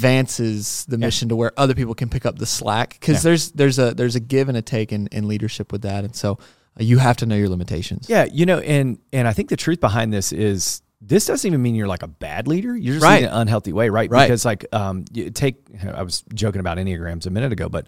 advances 0.00 0.84
the 0.88 0.98
mission 0.98 1.28
to 1.28 1.36
where 1.36 1.52
other 1.56 1.74
people 1.74 1.94
can 1.94 2.08
pick 2.08 2.26
up 2.26 2.38
the 2.38 2.46
slack 2.46 2.90
because 3.00 3.16
Yeah. 3.16 3.30
there's 3.30 3.50
there's 3.52 3.78
a 3.78 3.94
there's 3.94 4.16
a 4.16 4.20
give 4.20 4.48
and 4.48 4.56
a 4.58 4.62
take 4.62 4.92
in, 4.92 5.06
in 5.08 5.28
leadership 5.28 5.72
with 5.72 5.82
that, 5.82 6.04
and 6.04 6.14
so 6.14 6.32
uh, 6.78 6.82
you 6.82 6.98
have 6.98 7.16
to 7.18 7.26
know 7.26 7.36
your 7.36 7.48
limitations. 7.48 8.06
Yeah, 8.08 8.26
you 8.32 8.46
know, 8.46 8.58
and 8.60 8.98
and 9.12 9.26
I 9.28 9.32
think 9.32 9.48
the 9.48 9.56
truth 9.56 9.80
behind 9.80 10.12
this 10.12 10.32
is 10.32 10.82
this 11.02 11.24
doesn't 11.26 11.46
even 11.48 11.62
mean 11.62 11.74
you're 11.74 11.88
like 11.88 12.02
a 12.02 12.08
bad 12.08 12.46
leader. 12.46 12.76
You're 12.76 12.94
just 12.96 13.04
Right. 13.04 13.22
in 13.22 13.28
an 13.28 13.34
unhealthy 13.34 13.72
way, 13.72 13.88
right? 13.88 14.10
Right. 14.10 14.26
Because 14.26 14.44
like 14.44 14.66
um 14.72 15.04
you 15.12 15.30
take 15.30 15.56
I 15.94 16.02
was 16.02 16.22
joking 16.34 16.60
about 16.60 16.76
enneagrams 16.78 17.26
a 17.26 17.30
minute 17.30 17.52
ago, 17.52 17.68
but 17.68 17.86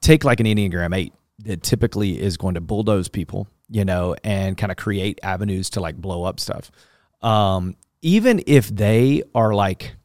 take 0.00 0.24
like 0.24 0.40
an 0.40 0.46
enneagram 0.46 0.96
eight 0.96 1.12
that 1.40 1.62
typically 1.62 2.20
is 2.20 2.36
going 2.36 2.54
to 2.54 2.60
bulldoze 2.60 3.08
people, 3.08 3.48
you 3.70 3.84
know, 3.84 4.16
and 4.24 4.56
kind 4.56 4.72
of 4.72 4.76
create 4.76 5.18
avenues 5.22 5.70
to 5.70 5.80
like 5.80 5.96
blow 5.96 6.24
up 6.24 6.40
stuff. 6.40 6.70
Um, 7.22 7.76
even 8.02 8.42
if 8.46 8.68
they 8.68 9.22
are 9.34 9.54
like 9.54 9.96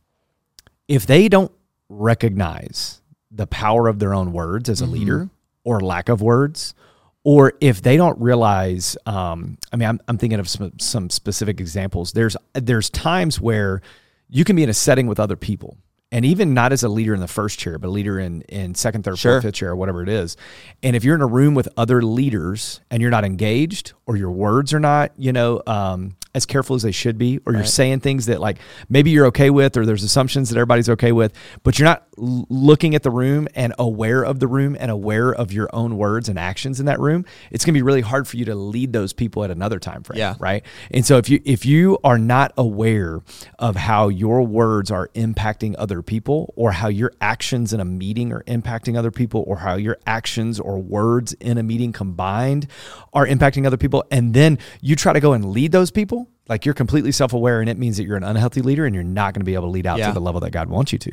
if 0.87 1.05
they 1.05 1.29
don't 1.29 1.51
recognize 1.89 3.01
the 3.31 3.47
power 3.47 3.87
of 3.87 3.99
their 3.99 4.13
own 4.13 4.33
words 4.33 4.69
as 4.69 4.81
a 4.81 4.85
leader 4.85 5.29
or 5.63 5.79
lack 5.79 6.09
of 6.09 6.21
words, 6.21 6.75
or 7.23 7.53
if 7.61 7.81
they 7.81 7.95
don't 7.97 8.19
realize, 8.19 8.97
um, 9.05 9.57
I 9.71 9.77
mean, 9.77 9.87
I'm, 9.89 9.99
I'm 10.07 10.17
thinking 10.17 10.39
of 10.39 10.49
some, 10.49 10.73
some 10.79 11.09
specific 11.09 11.61
examples. 11.61 12.11
There's 12.11 12.35
there's 12.53 12.89
times 12.89 13.39
where 13.39 13.81
you 14.29 14.43
can 14.43 14.55
be 14.55 14.63
in 14.63 14.69
a 14.69 14.73
setting 14.73 15.07
with 15.07 15.19
other 15.19 15.35
people, 15.37 15.77
and 16.13 16.23
even 16.23 16.53
not 16.53 16.71
as 16.71 16.83
a 16.83 16.87
leader 16.89 17.13
in 17.13 17.19
the 17.19 17.27
first 17.27 17.59
chair, 17.59 17.77
but 17.77 17.87
a 17.87 17.91
leader 17.91 18.17
in 18.19 18.41
in 18.43 18.75
second, 18.75 19.03
third, 19.03 19.17
Sure. 19.17 19.33
fourth, 19.33 19.43
fifth 19.43 19.55
chair, 19.55 19.71
or 19.71 19.75
whatever 19.75 20.01
it 20.01 20.09
is. 20.09 20.37
And 20.81 20.95
if 20.95 21.03
you're 21.03 21.15
in 21.15 21.21
a 21.21 21.27
room 21.27 21.55
with 21.55 21.67
other 21.75 22.01
leaders 22.01 22.79
and 22.89 23.01
you're 23.01 23.11
not 23.11 23.25
engaged, 23.25 23.93
or 24.05 24.15
your 24.15 24.31
words 24.31 24.73
are 24.73 24.79
not, 24.79 25.11
you 25.17 25.33
know, 25.33 25.61
um, 25.67 26.15
as 26.35 26.45
careful 26.47 26.75
as 26.75 26.81
they 26.81 26.91
should 26.91 27.17
be, 27.19 27.39
or 27.45 27.53
you're 27.53 27.63
saying 27.63 27.99
things 27.99 28.25
that 28.25 28.41
like 28.41 28.57
maybe 28.89 29.11
you're 29.11 29.27
okay 29.27 29.49
with, 29.51 29.77
or 29.77 29.85
there's 29.85 30.03
assumptions 30.03 30.49
that 30.49 30.57
everybody's 30.57 30.89
okay 30.89 31.11
with, 31.11 31.31
but 31.61 31.77
you're 31.77 31.85
not 31.87 32.07
l- 32.17 32.45
looking 32.49 32.95
at 32.95 33.03
the 33.03 33.11
room 33.11 33.47
and 33.53 33.71
aware 33.77 34.23
of 34.23 34.39
the 34.39 34.47
room 34.47 34.75
and 34.79 34.89
aware 34.89 35.31
of 35.31 35.53
your 35.53 35.69
own 35.73 35.95
words 35.95 36.29
and 36.29 36.39
actions 36.39 36.79
in 36.79 36.87
that 36.87 36.99
room, 36.99 37.23
it's 37.51 37.63
going 37.63 37.73
to 37.73 37.77
be 37.77 37.83
really 37.83 38.01
hard 38.01 38.27
for 38.27 38.37
you 38.37 38.45
to 38.45 38.55
lead 38.55 38.93
those 38.93 39.13
people 39.13 39.43
at 39.43 39.51
another 39.51 39.77
time 39.77 40.01
frame. 40.01 40.17
Yeah. 40.17 40.33
Right. 40.39 40.63
And 40.89 41.05
so 41.05 41.17
if 41.17 41.29
you 41.29 41.39
if 41.45 41.67
you 41.67 41.99
are 42.03 42.17
not 42.17 42.51
aware 42.57 43.21
of 43.59 43.75
how 43.75 44.07
your 44.09 44.41
words 44.41 44.89
are 44.89 45.09
impacting 45.09 45.75
other 45.77 46.01
people, 46.03 46.53
or 46.55 46.71
how 46.71 46.87
your 46.89 47.11
actions 47.21 47.73
in 47.73 47.79
a 47.79 47.85
meeting 47.85 48.31
are 48.31 48.43
impacting 48.43 48.97
other 48.97 49.11
people, 49.11 49.43
or 49.47 49.57
how 49.57 49.75
your 49.75 49.97
actions 50.05 50.59
or 50.59 50.77
words 50.79 51.33
in 51.33 51.57
a 51.57 51.63
meeting 51.63 51.91
combined 51.91 52.67
are 53.13 53.25
impacting 53.25 53.65
other 53.65 53.77
people, 53.77 54.03
and 54.11 54.33
then 54.33 54.59
you 54.81 54.95
try 54.95 55.13
to 55.13 55.19
go 55.19 55.33
and 55.33 55.45
lead 55.45 55.71
those 55.71 55.89
people, 55.91 56.29
like 56.49 56.65
you're 56.65 56.73
completely 56.75 57.11
self-aware 57.13 57.61
and 57.61 57.69
it 57.69 57.77
means 57.77 57.95
that 57.95 58.03
you're 58.03 58.17
an 58.17 58.23
unhealthy 58.23 58.61
leader 58.61 58.85
and 58.85 58.93
you're 58.93 59.03
not 59.03 59.33
going 59.33 59.39
to 59.39 59.45
be 59.45 59.53
able 59.53 59.67
to 59.67 59.71
lead 59.71 59.87
out 59.87 59.97
Yeah. 59.97 60.07
to 60.09 60.13
the 60.13 60.19
level 60.19 60.41
that 60.41 60.51
god 60.51 60.67
wants 60.69 60.91
you 60.91 60.99
to. 60.99 61.11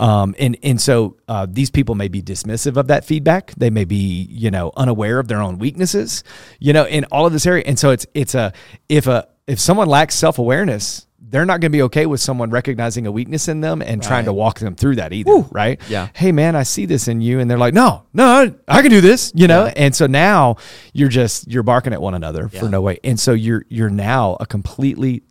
Um, 0.00 0.34
and 0.36 0.56
and 0.64 0.80
so 0.80 1.16
uh, 1.28 1.46
these 1.48 1.70
people 1.70 1.94
may 1.94 2.08
be 2.08 2.20
dismissive 2.20 2.76
of 2.76 2.88
that 2.88 3.04
feedback. 3.04 3.54
They 3.56 3.70
may 3.70 3.84
be 3.84 4.26
you 4.28 4.50
know 4.50 4.72
unaware 4.76 5.20
of 5.20 5.28
their 5.28 5.40
own 5.40 5.58
weaknesses 5.58 6.24
you 6.58 6.72
know 6.72 6.84
in 6.86 7.04
all 7.12 7.24
of 7.24 7.32
this 7.32 7.46
area. 7.46 7.62
And 7.66 7.78
so 7.78 7.90
it's 7.90 8.04
it's 8.14 8.34
a 8.34 8.52
if 8.88 9.06
a 9.06 9.28
if 9.46 9.60
someone 9.60 9.86
lacks 9.88 10.16
self-awareness 10.16 11.06
they're 11.34 11.44
not 11.44 11.60
going 11.60 11.72
to 11.72 11.76
be 11.76 11.82
okay 11.82 12.06
with 12.06 12.20
someone 12.20 12.48
recognizing 12.50 13.08
a 13.08 13.10
weakness 13.10 13.48
in 13.48 13.60
them 13.60 13.82
and 13.82 14.00
trying 14.00 14.24
to 14.26 14.32
walk 14.32 14.60
them 14.60 14.76
through 14.76 14.94
that 14.94 15.12
either, 15.12 15.32
right? 15.50 15.80
Yeah. 15.88 16.06
Hey 16.14 16.30
man, 16.30 16.54
I 16.54 16.62
see 16.62 16.86
this 16.86 17.08
in 17.08 17.20
you 17.20 17.40
and 17.40 17.50
they're 17.50 17.58
like, 17.58 17.74
"No, 17.74 18.04
no, 18.12 18.54
I 18.68 18.82
can 18.82 18.90
do 18.92 19.00
this," 19.00 19.32
you 19.34 19.48
know? 19.48 19.64
Yeah. 19.64 19.72
And 19.74 19.96
so 19.96 20.06
now 20.06 20.58
you're 20.92 21.08
just 21.08 21.50
you're 21.50 21.64
barking 21.64 21.92
at 21.92 22.00
one 22.00 22.14
another 22.14 22.48
for 22.48 22.68
no 22.68 22.80
way. 22.82 23.00
And 23.02 23.18
so 23.18 23.32
you're 23.32 23.64
you're 23.68 23.90
now 23.90 24.36
a 24.38 24.46
completely 24.46 25.24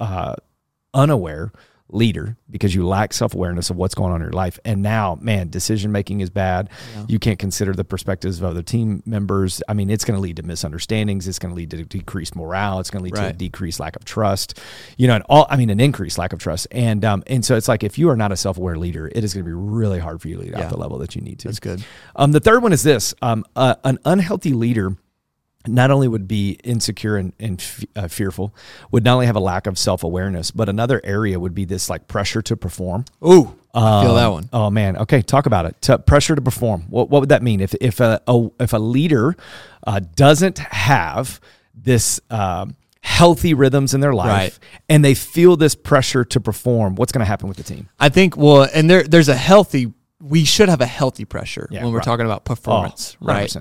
uh 0.00 0.34
unaware 0.92 1.52
leader 1.90 2.36
because 2.50 2.74
you 2.74 2.86
lack 2.86 3.12
self-awareness 3.12 3.68
of 3.70 3.76
what's 3.76 3.94
going 3.94 4.10
on 4.10 4.20
in 4.20 4.24
your 4.24 4.32
life. 4.32 4.58
And 4.64 4.82
now 4.82 5.16
man 5.20 5.50
decision 5.50 5.92
making 5.92 6.20
is 6.20 6.30
bad. 6.30 6.70
You 7.08 7.18
can't 7.18 7.38
consider 7.38 7.72
the 7.74 7.84
perspectives 7.84 8.38
of 8.38 8.44
other 8.44 8.62
team 8.62 9.02
members. 9.06 9.62
I 9.68 9.74
mean 9.74 9.90
it's 9.90 10.04
going 10.04 10.16
to 10.16 10.20
lead 10.20 10.36
to 10.36 10.42
misunderstandings. 10.42 11.28
It's 11.28 11.38
going 11.38 11.50
to 11.52 11.56
lead 11.56 11.70
to 11.72 11.84
decreased 11.84 12.34
morale. 12.34 12.80
It's 12.80 12.90
going 12.90 13.04
to 13.04 13.04
lead 13.04 13.14
to 13.16 13.20
a 13.28 13.32
decreased 13.32 13.80
lack 13.80 13.96
of 13.96 14.04
trust. 14.04 14.58
You 14.96 15.06
know 15.08 15.16
and 15.16 15.24
all 15.28 15.46
i 15.50 15.56
mean 15.56 15.70
an 15.70 15.78
increased 15.78 16.18
lack 16.18 16.32
of 16.32 16.38
trust. 16.38 16.66
And 16.70 17.04
um 17.04 17.22
and 17.26 17.44
so 17.44 17.54
it's 17.56 17.68
like 17.68 17.84
if 17.84 17.98
you 17.98 18.08
are 18.08 18.16
not 18.16 18.32
a 18.32 18.36
self-aware 18.36 18.76
leader 18.76 19.06
it 19.14 19.22
is 19.22 19.34
going 19.34 19.44
to 19.44 19.48
be 19.48 19.54
really 19.54 19.98
hard 19.98 20.20
for 20.22 20.28
you 20.28 20.36
to 20.36 20.40
lead 20.42 20.52
Yeah. 20.52 20.60
at 20.62 20.70
the 20.70 20.78
level 20.78 20.98
that 20.98 21.14
you 21.14 21.20
need 21.20 21.38
to. 21.40 21.48
That's 21.48 21.60
good. 21.60 21.84
um, 22.16 22.32
the 22.32 22.40
third 22.40 22.62
one 22.62 22.72
is 22.72 22.82
this: 22.82 23.14
um, 23.22 23.44
uh, 23.56 23.74
an 23.84 23.98
unhealthy 24.04 24.52
leader 24.54 24.96
not 25.66 25.90
only 25.90 26.08
would 26.08 26.28
be 26.28 26.58
insecure 26.64 27.16
and, 27.16 27.32
and 27.40 27.60
f- 27.60 27.84
uh, 27.96 28.08
fearful, 28.08 28.54
would 28.90 29.04
not 29.04 29.14
only 29.14 29.26
have 29.26 29.36
a 29.36 29.40
lack 29.40 29.66
of 29.66 29.78
self 29.78 30.02
awareness, 30.04 30.50
but 30.50 30.68
another 30.68 31.00
area 31.04 31.38
would 31.40 31.54
be 31.54 31.64
this 31.64 31.88
like 31.88 32.06
pressure 32.08 32.42
to 32.42 32.56
perform. 32.56 33.04
Ooh, 33.26 33.54
I 33.74 34.02
feel 34.02 34.10
Um, 34.10 34.16
that 34.16 34.26
one. 34.28 34.48
Oh 34.52 34.70
man. 34.70 34.96
Okay, 34.98 35.22
talk 35.22 35.46
about 35.46 35.66
it. 35.66 35.76
T- 35.80 35.96
pressure 35.98 36.34
to 36.34 36.42
perform. 36.42 36.82
What, 36.90 37.08
what 37.10 37.20
would 37.20 37.30
that 37.30 37.42
mean? 37.42 37.60
If 37.60 37.74
if 37.80 38.00
a, 38.00 38.20
a 38.26 38.48
if 38.60 38.72
a 38.72 38.78
leader 38.78 39.36
uh, 39.86 40.00
doesn't 40.14 40.58
have 40.58 41.40
this 41.74 42.20
um, 42.30 42.76
healthy 43.00 43.52
rhythms 43.54 43.94
in 43.94 44.00
their 44.00 44.14
life, 44.14 44.28
Right. 44.28 44.58
and 44.88 45.04
they 45.04 45.14
feel 45.14 45.56
this 45.56 45.74
pressure 45.74 46.24
to 46.24 46.40
perform, 46.40 46.94
what's 46.94 47.10
going 47.12 47.20
to 47.20 47.26
happen 47.26 47.48
with 47.48 47.56
the 47.56 47.64
team? 47.64 47.88
I 47.98 48.08
think 48.10 48.36
well, 48.36 48.68
and 48.74 48.88
there 48.90 49.02
there's 49.02 49.28
a 49.28 49.36
healthy. 49.36 49.92
We 50.22 50.44
should 50.44 50.68
have 50.68 50.80
a 50.80 50.86
healthy 50.86 51.24
pressure 51.24 51.68
Yeah, 51.70 51.82
when 51.82 51.92
we're 51.92 51.98
right. 51.98 52.04
talking 52.04 52.24
about 52.26 52.44
performance, 52.44 53.16
Oh, 53.20 53.26
right? 53.26 53.54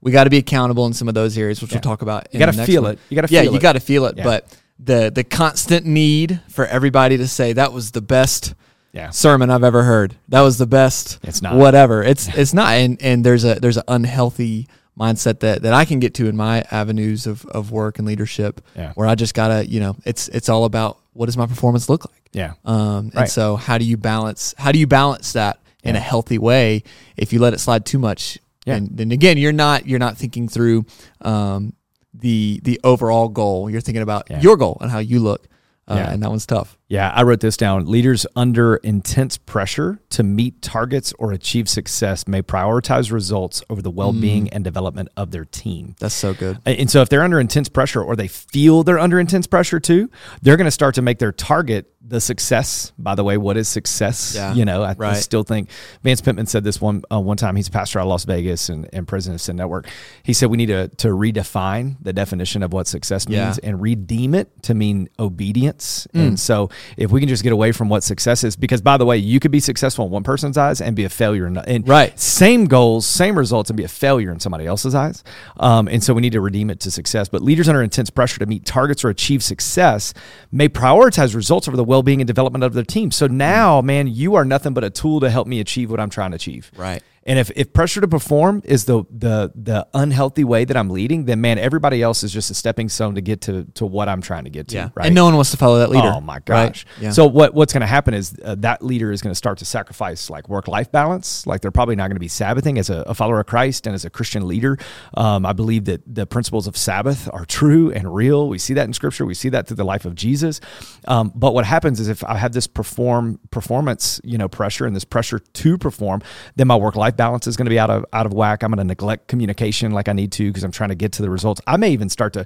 100%. 0.00 0.02
We 0.02 0.12
got 0.12 0.24
to 0.24 0.30
be 0.30 0.38
accountable 0.38 0.86
in 0.86 0.92
some 0.92 1.08
of 1.08 1.14
those 1.14 1.36
areas, 1.38 1.60
which 1.62 1.70
Yeah. 1.72 1.76
we'll 1.76 1.82
talk 1.82 2.02
about. 2.02 2.28
You 2.32 2.38
gotta 2.38 2.52
feel 2.64 2.82
one. 2.82 2.92
it. 2.92 2.98
You 3.08 3.14
gotta 3.16 3.28
feel 3.28 3.40
it. 3.40 3.44
yeah, 3.44 3.50
you 3.50 3.60
got 3.60 3.72
to 3.72 3.80
feel 3.80 4.06
it. 4.06 4.16
Yeah. 4.16 4.24
But 4.24 4.46
the 4.78 5.10
the 5.14 5.24
constant 5.24 5.84
need 5.86 6.40
for 6.48 6.66
everybody 6.66 7.16
to 7.18 7.28
say 7.28 7.52
that 7.52 7.72
was 7.72 7.90
the 7.90 8.00
best 8.00 8.54
Yeah. 8.92 9.10
sermon 9.10 9.50
I've 9.50 9.62
ever 9.64 9.82
heard. 9.82 10.16
That 10.30 10.40
was 10.40 10.56
the 10.58 10.66
best. 10.66 11.18
It's 11.22 11.42
not. 11.42 11.54
whatever. 11.54 12.02
It's 12.02 12.28
it's 12.28 12.54
not. 12.54 12.72
And 12.74 13.00
and 13.02 13.22
there's 13.24 13.44
a 13.44 13.54
there's 13.56 13.76
an 13.76 13.84
unhealthy 13.88 14.68
mindset 14.98 15.40
that 15.40 15.62
that 15.62 15.72
I 15.74 15.84
can 15.84 15.98
get 16.00 16.14
to 16.14 16.26
in 16.28 16.36
my 16.36 16.64
avenues 16.70 17.26
of 17.26 17.44
of 17.46 17.70
work 17.70 17.98
and 17.98 18.06
leadership, 18.06 18.60
Yeah. 18.74 18.92
where 18.94 19.06
I 19.06 19.14
just 19.14 19.34
gotta 19.34 19.68
you 19.68 19.80
know 19.80 19.96
it's 20.06 20.28
it's 20.28 20.48
all 20.48 20.64
about 20.64 20.96
what 21.12 21.26
does 21.26 21.36
my 21.36 21.46
performance 21.46 21.88
look 21.90 22.06
like. 22.10 22.22
Yeah. 22.32 22.52
Um, 22.64 23.10
Right. 23.14 23.22
and 23.22 23.30
so 23.30 23.56
how 23.56 23.76
do 23.78 23.84
you 23.84 23.96
balance 23.98 24.54
how 24.56 24.72
do 24.72 24.78
you 24.78 24.86
balance 24.86 25.32
that 25.34 25.58
in 25.84 25.94
a 25.96 26.00
healthy 26.00 26.38
way 26.38 26.82
if 27.16 27.32
you 27.32 27.38
let 27.38 27.52
it 27.52 27.60
slide 27.60 27.84
too 27.84 27.98
much? 27.98 28.38
Yeah. 28.66 28.76
And 28.76 28.90
then 28.96 29.10
again, 29.12 29.38
you're 29.38 29.52
not 29.52 29.86
you're 29.86 29.98
not 29.98 30.16
thinking 30.16 30.48
through 30.48 30.84
um, 31.22 31.72
the 32.14 32.60
the 32.62 32.80
overall 32.84 33.28
goal. 33.28 33.70
You're 33.70 33.80
thinking 33.80 34.02
about 34.02 34.26
Yeah. 34.30 34.40
your 34.40 34.56
goal 34.56 34.76
and 34.80 34.90
how 34.90 34.98
you 34.98 35.20
look. 35.20 35.46
Uh, 35.88 35.94
Yeah. 35.96 36.10
and 36.12 36.22
that 36.22 36.28
one's 36.30 36.46
tough. 36.46 36.76
Yeah, 36.90 37.12
I 37.14 37.22
wrote 37.22 37.38
this 37.38 37.56
down. 37.56 37.86
Leaders 37.86 38.26
under 38.34 38.74
intense 38.76 39.38
pressure 39.38 40.00
to 40.10 40.24
meet 40.24 40.60
targets 40.60 41.12
or 41.20 41.30
achieve 41.30 41.68
success 41.68 42.26
may 42.26 42.42
prioritize 42.42 43.12
results 43.12 43.62
over 43.70 43.80
the 43.80 43.92
well 43.92 44.12
being 44.12 44.50
and 44.50 44.64
development 44.64 45.08
of 45.16 45.30
their 45.30 45.44
team. 45.44 45.94
That's 46.00 46.16
so 46.16 46.34
good. 46.34 46.58
And 46.66 46.90
so, 46.90 47.00
if 47.00 47.08
they're 47.08 47.22
under 47.22 47.38
intense 47.38 47.68
pressure 47.68 48.02
or 48.02 48.16
they 48.16 48.26
feel 48.26 48.82
they're 48.82 48.98
under 48.98 49.20
intense 49.20 49.46
pressure 49.46 49.78
too, 49.78 50.10
they're 50.42 50.56
going 50.56 50.64
to 50.66 50.70
start 50.72 50.96
to 50.96 51.02
make 51.02 51.20
their 51.20 51.30
target 51.30 51.86
the 52.02 52.20
success. 52.20 52.92
By 52.98 53.14
the 53.14 53.22
way, 53.22 53.36
what 53.36 53.56
is 53.56 53.68
success? 53.68 54.34
Yeah, 54.34 54.52
You 54.54 54.64
know, 54.64 54.82
I, 54.82 54.90
I 54.90 54.94
right. 54.94 55.16
still 55.16 55.44
think 55.44 55.70
Vance 56.02 56.20
Pitman 56.20 56.46
said 56.46 56.64
this 56.64 56.80
one 56.80 57.02
uh, 57.12 57.20
one 57.20 57.36
time. 57.36 57.54
He's 57.54 57.68
a 57.68 57.70
pastor 57.70 58.00
out 58.00 58.02
of 58.02 58.08
Las 58.08 58.24
Vegas 58.24 58.68
and, 58.68 58.88
and 58.92 59.06
president 59.06 59.36
of 59.40 59.42
Send 59.42 59.58
Network. 59.58 59.86
He 60.24 60.32
said 60.32 60.50
we 60.50 60.56
need 60.56 60.66
to, 60.66 60.88
to 60.88 61.08
redefine 61.08 61.98
the 62.00 62.12
definition 62.12 62.64
of 62.64 62.72
what 62.72 62.88
success 62.88 63.28
means 63.28 63.60
Yeah. 63.62 63.68
and 63.68 63.80
redeem 63.80 64.34
it 64.34 64.62
to 64.64 64.74
mean 64.74 65.08
obedience. 65.20 66.08
Mm. 66.14 66.26
And 66.26 66.40
so, 66.40 66.68
if 66.96 67.10
we 67.10 67.20
can 67.20 67.28
just 67.28 67.42
get 67.42 67.52
away 67.52 67.72
from 67.72 67.88
what 67.88 68.02
success 68.02 68.44
is, 68.44 68.56
because 68.56 68.80
by 68.80 68.96
the 68.96 69.06
way, 69.06 69.16
you 69.16 69.40
could 69.40 69.50
be 69.50 69.60
successful 69.60 70.04
in 70.06 70.10
one 70.10 70.22
person's 70.22 70.56
eyes 70.58 70.80
and 70.80 70.94
be 70.96 71.04
a 71.04 71.08
failure 71.08 71.46
in, 71.46 71.56
in 71.68 71.82
Right. 71.82 72.18
same 72.18 72.66
goals, 72.66 73.06
same 73.06 73.36
results, 73.38 73.70
and 73.70 73.76
be 73.76 73.84
a 73.84 73.88
failure 73.88 74.30
in 74.30 74.40
somebody 74.40 74.66
else's 74.66 74.94
eyes. 74.94 75.22
Um, 75.58 75.88
and 75.88 76.02
so 76.02 76.14
we 76.14 76.22
need 76.22 76.32
to 76.32 76.40
redeem 76.40 76.70
it 76.70 76.80
to 76.80 76.90
success. 76.90 77.28
But 77.28 77.42
leaders 77.42 77.68
under 77.68 77.82
intense 77.82 78.10
pressure 78.10 78.38
to 78.38 78.46
meet 78.46 78.64
targets 78.64 79.04
or 79.04 79.08
achieve 79.08 79.42
success 79.42 80.14
may 80.52 80.68
prioritize 80.68 81.34
results 81.34 81.68
over 81.68 81.76
the 81.76 81.84
well 81.84 82.02
being 82.02 82.20
and 82.20 82.26
development 82.26 82.64
of 82.64 82.74
their 82.74 82.84
team. 82.84 83.10
So 83.10 83.26
now, 83.26 83.80
man, 83.80 84.06
you 84.06 84.34
are 84.34 84.44
nothing 84.44 84.74
but 84.74 84.84
a 84.84 84.90
tool 84.90 85.20
to 85.20 85.30
help 85.30 85.46
me 85.46 85.60
achieve 85.60 85.90
what 85.90 86.00
I'm 86.00 86.10
trying 86.10 86.30
to 86.30 86.36
achieve. 86.36 86.70
Right. 86.76 87.02
And 87.24 87.38
if, 87.38 87.50
if 87.54 87.72
pressure 87.74 88.00
to 88.00 88.08
perform 88.08 88.62
is 88.64 88.86
the 88.86 89.04
the 89.10 89.52
the 89.54 89.86
unhealthy 89.92 90.42
way 90.42 90.64
that 90.64 90.74
I'm 90.74 90.88
leading, 90.88 91.26
then 91.26 91.42
man, 91.42 91.58
everybody 91.58 92.00
else 92.00 92.22
is 92.22 92.32
just 92.32 92.50
a 92.50 92.54
stepping 92.54 92.88
stone 92.88 93.14
to 93.16 93.20
get 93.20 93.42
to 93.42 93.64
to 93.74 93.84
what 93.84 94.08
I'm 94.08 94.22
trying 94.22 94.44
to 94.44 94.50
get 94.50 94.68
to. 94.68 94.76
Yeah. 94.76 94.88
Right. 94.94 95.06
And 95.06 95.14
no 95.14 95.24
one 95.24 95.34
wants 95.34 95.50
to 95.50 95.58
follow 95.58 95.80
that 95.80 95.90
leader. 95.90 96.12
Oh 96.14 96.22
my 96.22 96.34
right? 96.34 96.44
gosh! 96.46 96.86
Yeah. 96.98 97.10
So 97.10 97.26
what 97.26 97.52
what's 97.52 97.74
going 97.74 97.82
to 97.82 97.86
happen 97.86 98.14
is 98.14 98.34
uh, 98.42 98.54
that 98.60 98.82
leader 98.82 99.12
is 99.12 99.20
going 99.20 99.32
to 99.32 99.36
start 99.36 99.58
to 99.58 99.66
sacrifice 99.66 100.30
like 100.30 100.48
work 100.48 100.66
life 100.66 100.90
balance. 100.90 101.46
Like 101.46 101.60
they're 101.60 101.70
probably 101.70 101.94
not 101.94 102.04
going 102.04 102.16
to 102.16 102.20
be 102.20 102.28
Sabbathing 102.28 102.78
as 102.78 102.88
a, 102.88 103.02
a 103.02 103.14
follower 103.14 103.40
of 103.40 103.46
Christ 103.46 103.86
and 103.86 103.94
as 103.94 104.06
a 104.06 104.10
Christian 104.10 104.48
leader. 104.48 104.78
Um, 105.14 105.44
I 105.44 105.52
believe 105.52 105.84
that 105.84 106.02
the 106.06 106.26
principles 106.26 106.66
of 106.66 106.74
Sabbath 106.74 107.28
are 107.34 107.44
true 107.44 107.92
and 107.92 108.14
real. 108.14 108.48
We 108.48 108.58
see 108.58 108.72
that 108.74 108.86
in 108.86 108.94
Scripture. 108.94 109.26
We 109.26 109.34
see 109.34 109.50
that 109.50 109.66
through 109.66 109.76
the 109.76 109.84
life 109.84 110.06
of 110.06 110.14
Jesus. 110.14 110.58
Um, 111.06 111.32
but 111.34 111.52
what 111.52 111.66
happens 111.66 112.00
is 112.00 112.08
if 112.08 112.24
I 112.24 112.38
have 112.38 112.52
this 112.52 112.66
perform 112.66 113.40
performance, 113.50 114.22
you 114.24 114.38
know, 114.38 114.48
pressure 114.48 114.86
and 114.86 114.96
this 114.96 115.04
pressure 115.04 115.38
to 115.38 115.76
perform, 115.76 116.22
then 116.56 116.66
my 116.66 116.76
work 116.76 116.96
life 116.96 117.09
balance 117.16 117.46
is 117.46 117.56
going 117.56 117.66
to 117.66 117.70
be 117.70 117.78
out 117.78 117.90
of 117.90 118.04
out 118.12 118.26
of 118.26 118.32
whack. 118.32 118.62
I'm 118.62 118.70
going 118.70 118.78
to 118.78 118.84
neglect 118.84 119.28
communication 119.28 119.92
like 119.92 120.08
I 120.08 120.12
need 120.12 120.32
to 120.32 120.46
because 120.48 120.64
I'm 120.64 120.70
trying 120.72 120.90
to 120.90 120.94
get 120.94 121.12
to 121.12 121.22
the 121.22 121.30
results. 121.30 121.60
I 121.66 121.76
may 121.76 121.90
even 121.90 122.08
start 122.08 122.32
to 122.34 122.44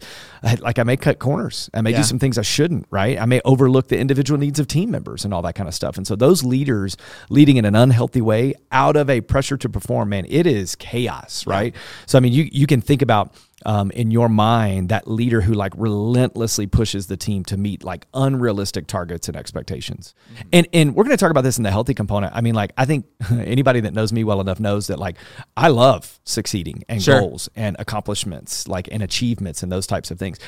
like 0.60 0.78
I 0.78 0.82
may 0.82 0.96
cut 0.96 1.18
corners. 1.18 1.70
I 1.74 1.80
may 1.80 1.90
Yeah. 1.90 1.98
do 1.98 2.02
some 2.04 2.18
things 2.18 2.38
I 2.38 2.42
shouldn't, 2.42 2.86
right? 2.90 3.20
I 3.20 3.24
may 3.26 3.40
overlook 3.44 3.88
the 3.88 3.98
individual 3.98 4.38
needs 4.38 4.58
of 4.58 4.66
team 4.68 4.90
members 4.90 5.24
and 5.24 5.32
all 5.34 5.42
that 5.42 5.54
kind 5.54 5.68
of 5.68 5.74
stuff. 5.74 5.96
And 5.96 6.06
so 6.06 6.16
those 6.16 6.44
leaders 6.44 6.96
leading 7.28 7.56
in 7.56 7.64
an 7.64 7.74
unhealthy 7.74 8.20
way 8.20 8.54
out 8.72 8.96
of 8.96 9.08
a 9.10 9.20
pressure 9.20 9.56
to 9.56 9.68
perform, 9.68 10.08
man, 10.10 10.26
it 10.28 10.46
is 10.46 10.74
chaos, 10.76 11.46
right? 11.46 11.74
So 12.06 12.18
I 12.18 12.20
mean, 12.20 12.32
you 12.32 12.48
you 12.52 12.66
can 12.66 12.80
think 12.80 13.02
about 13.02 13.32
um, 13.64 13.90
in 13.92 14.10
your 14.10 14.28
mind 14.28 14.88
that 14.88 15.08
leader 15.08 15.40
who 15.40 15.54
like 15.54 15.72
relentlessly 15.76 16.66
pushes 16.66 17.06
the 17.06 17.16
team 17.16 17.44
to 17.44 17.56
meet 17.56 17.84
like 17.84 18.06
unrealistic 18.14 18.86
targets 18.86 19.28
and 19.28 19.36
expectations. 19.36 20.14
Mm-hmm. 20.34 20.48
And 20.52 20.68
and 20.72 20.94
we're 20.94 21.04
going 21.04 21.16
to 21.16 21.20
talk 21.20 21.30
about 21.30 21.44
this 21.44 21.56
in 21.56 21.64
the 21.64 21.70
healthy 21.70 21.94
component. 21.94 22.34
I 22.34 22.40
mean, 22.40 22.54
like 22.54 22.72
I 22.76 22.84
think 22.84 23.06
anybody 23.30 23.80
that 23.80 23.94
knows 23.94 24.12
me 24.12 24.24
well 24.24 24.40
enough 24.40 24.60
knows 24.60 24.88
that 24.88 24.98
like 24.98 25.16
I 25.56 25.68
love 25.68 26.20
succeeding 26.24 26.84
and 26.88 27.02
Sure. 27.02 27.20
goals 27.20 27.48
and 27.54 27.76
accomplishments, 27.78 28.66
like 28.68 28.88
and 28.90 29.02
achievements 29.02 29.62
and 29.62 29.70
those 29.70 29.86
types 29.86 30.10
of 30.10 30.18
things. 30.18 30.38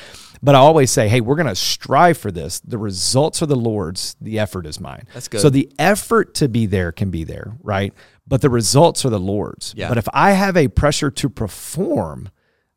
But 0.41 0.55
I 0.55 0.59
always 0.59 0.91
say, 0.91 1.07
hey, 1.07 1.21
we're 1.21 1.35
going 1.35 1.47
to 1.47 1.55
strive 1.55 2.17
for 2.17 2.31
this. 2.31 2.59
The 2.59 2.77
results 2.77 3.41
are 3.41 3.45
the 3.47 3.55
Lord's. 3.55 4.15
The 4.21 4.39
effort 4.39 4.65
is 4.65 4.79
mine. 4.79 5.07
That's 5.13 5.27
good. 5.27 5.41
So 5.41 5.49
the 5.49 5.71
effort 5.79 6.33
to 6.35 6.47
be 6.47 6.65
there 6.65 6.91
can 6.91 7.09
be 7.09 7.23
there, 7.23 7.55
right? 7.61 7.93
But 8.27 8.41
the 8.41 8.49
results 8.49 9.05
are 9.05 9.09
the 9.09 9.19
Lord's. 9.19 9.73
Yeah. 9.75 9.89
But 9.89 9.97
if 9.97 10.07
I 10.13 10.31
have 10.31 10.57
a 10.57 10.67
pressure 10.67 11.09
to 11.11 11.29
perform, 11.29 12.29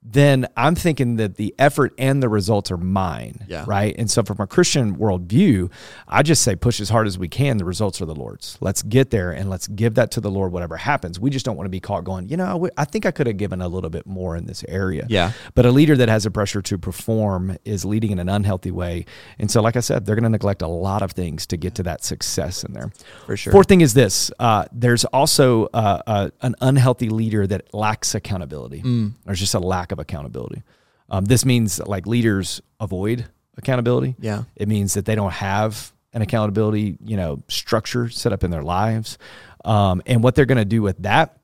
then 0.03 0.47
I'm 0.57 0.75
thinking 0.75 1.17
that 1.17 1.37
the 1.37 1.55
effort 1.59 1.93
and 1.99 2.23
the 2.23 2.29
results 2.29 2.71
are 2.71 2.79
mine. 2.79 3.45
Yeah. 3.49 3.65
Right. 3.67 3.95
And 3.99 4.11
so, 4.11 4.23
from 4.23 4.41
a 4.41 4.47
Christian 4.47 4.97
worldview, 4.97 5.71
I 6.09 6.23
just 6.23 6.43
say 6.43 6.57
push 6.57 6.81
as 6.81 6.89
hard 6.89 7.07
as 7.07 7.19
we 7.19 7.29
can. 7.29 7.59
The 7.59 7.67
results 7.67 8.01
are 8.01 8.07
the 8.07 8.15
Lord's. 8.15 8.57
Let's 8.61 8.83
get 8.83 9.11
there 9.11 9.31
and 9.31 9.51
let's 9.51 9.69
give 9.69 9.97
that 9.97 10.11
to 10.13 10.21
the 10.21 10.31
Lord, 10.31 10.53
whatever 10.53 10.79
happens. 10.79 11.21
We 11.21 11.29
just 11.29 11.45
don't 11.45 11.57
want 11.57 11.67
to 11.67 11.71
be 11.71 11.81
caught 11.81 12.05
going, 12.05 12.31
you 12.31 12.39
know, 12.39 12.45
I 12.47 12.53
w- 12.53 12.73
I 12.79 12.87
think 12.87 13.05
I 13.05 13.11
could 13.11 13.27
have 13.27 13.37
given 13.37 13.61
a 13.61 13.69
little 13.69 13.91
bit 13.91 14.07
more 14.07 14.37
in 14.37 14.47
this 14.47 14.65
area. 14.69 15.07
Yeah. 15.11 15.33
But 15.55 15.67
a 15.67 15.71
leader 15.71 15.97
that 15.97 16.09
has 16.09 16.25
a 16.25 16.31
pressure 16.31 16.63
to 16.63 16.79
perform 16.79 17.59
is 17.67 17.85
leading 17.85 18.11
in 18.11 18.19
an 18.19 18.31
unhealthy 18.31 18.71
way. 18.71 19.05
And 19.39 19.51
so, 19.51 19.61
like 19.61 19.77
I 19.77 19.81
said, 19.81 20.07
they're 20.07 20.17
going 20.17 20.25
to 20.25 20.31
neglect 20.31 20.63
a 20.63 20.69
lot 20.69 21.03
of 21.03 21.13
things 21.13 21.47
to 21.49 21.59
get 21.59 21.75
to 21.75 21.83
that 21.83 22.05
success 22.05 22.65
in 22.65 22.73
there. 22.73 22.91
For 23.27 23.37
sure. 23.37 23.53
Fourth 23.53 23.69
thing 23.69 23.83
is 23.83 23.93
this 23.93 24.31
uh, 24.39 24.65
there's 24.73 25.05
also 25.07 25.67
uh, 25.75 26.01
uh, 26.07 26.31
an 26.41 26.55
unhealthy 26.63 27.11
leader 27.11 27.47
that 27.47 27.75
lacks 27.75 28.15
accountability. 28.15 28.81
Mm. 28.83 29.13
There's 29.27 29.41
just 29.41 29.55
a 29.55 29.59
lack 29.59 29.90
of 29.93 29.99
accountability. 29.99 30.63
Um, 31.09 31.25
this 31.25 31.45
means 31.45 31.81
like 31.81 32.07
leaders 32.07 32.61
avoid 32.79 33.27
accountability. 33.57 34.17
Yeah. 34.21 34.45
It 34.57 34.69
means 34.69 34.95
that 34.95 35.05
they 35.05 35.15
don't 35.15 35.33
have 35.33 35.93
an 36.13 36.23
accountability, 36.23 36.99
you 37.05 37.17
know, 37.17 37.43
structure 37.49 38.09
set 38.09 38.33
up 38.33 38.45
in 38.45 38.51
their 38.51 38.63
lives. 38.63 39.19
Um, 39.65 40.03
and 40.07 40.23
what 40.23 40.35
they're 40.35 40.47
going 40.47 40.59
to 40.59 40.65
do 40.65 40.83
with 40.83 40.99
that, 41.03 41.39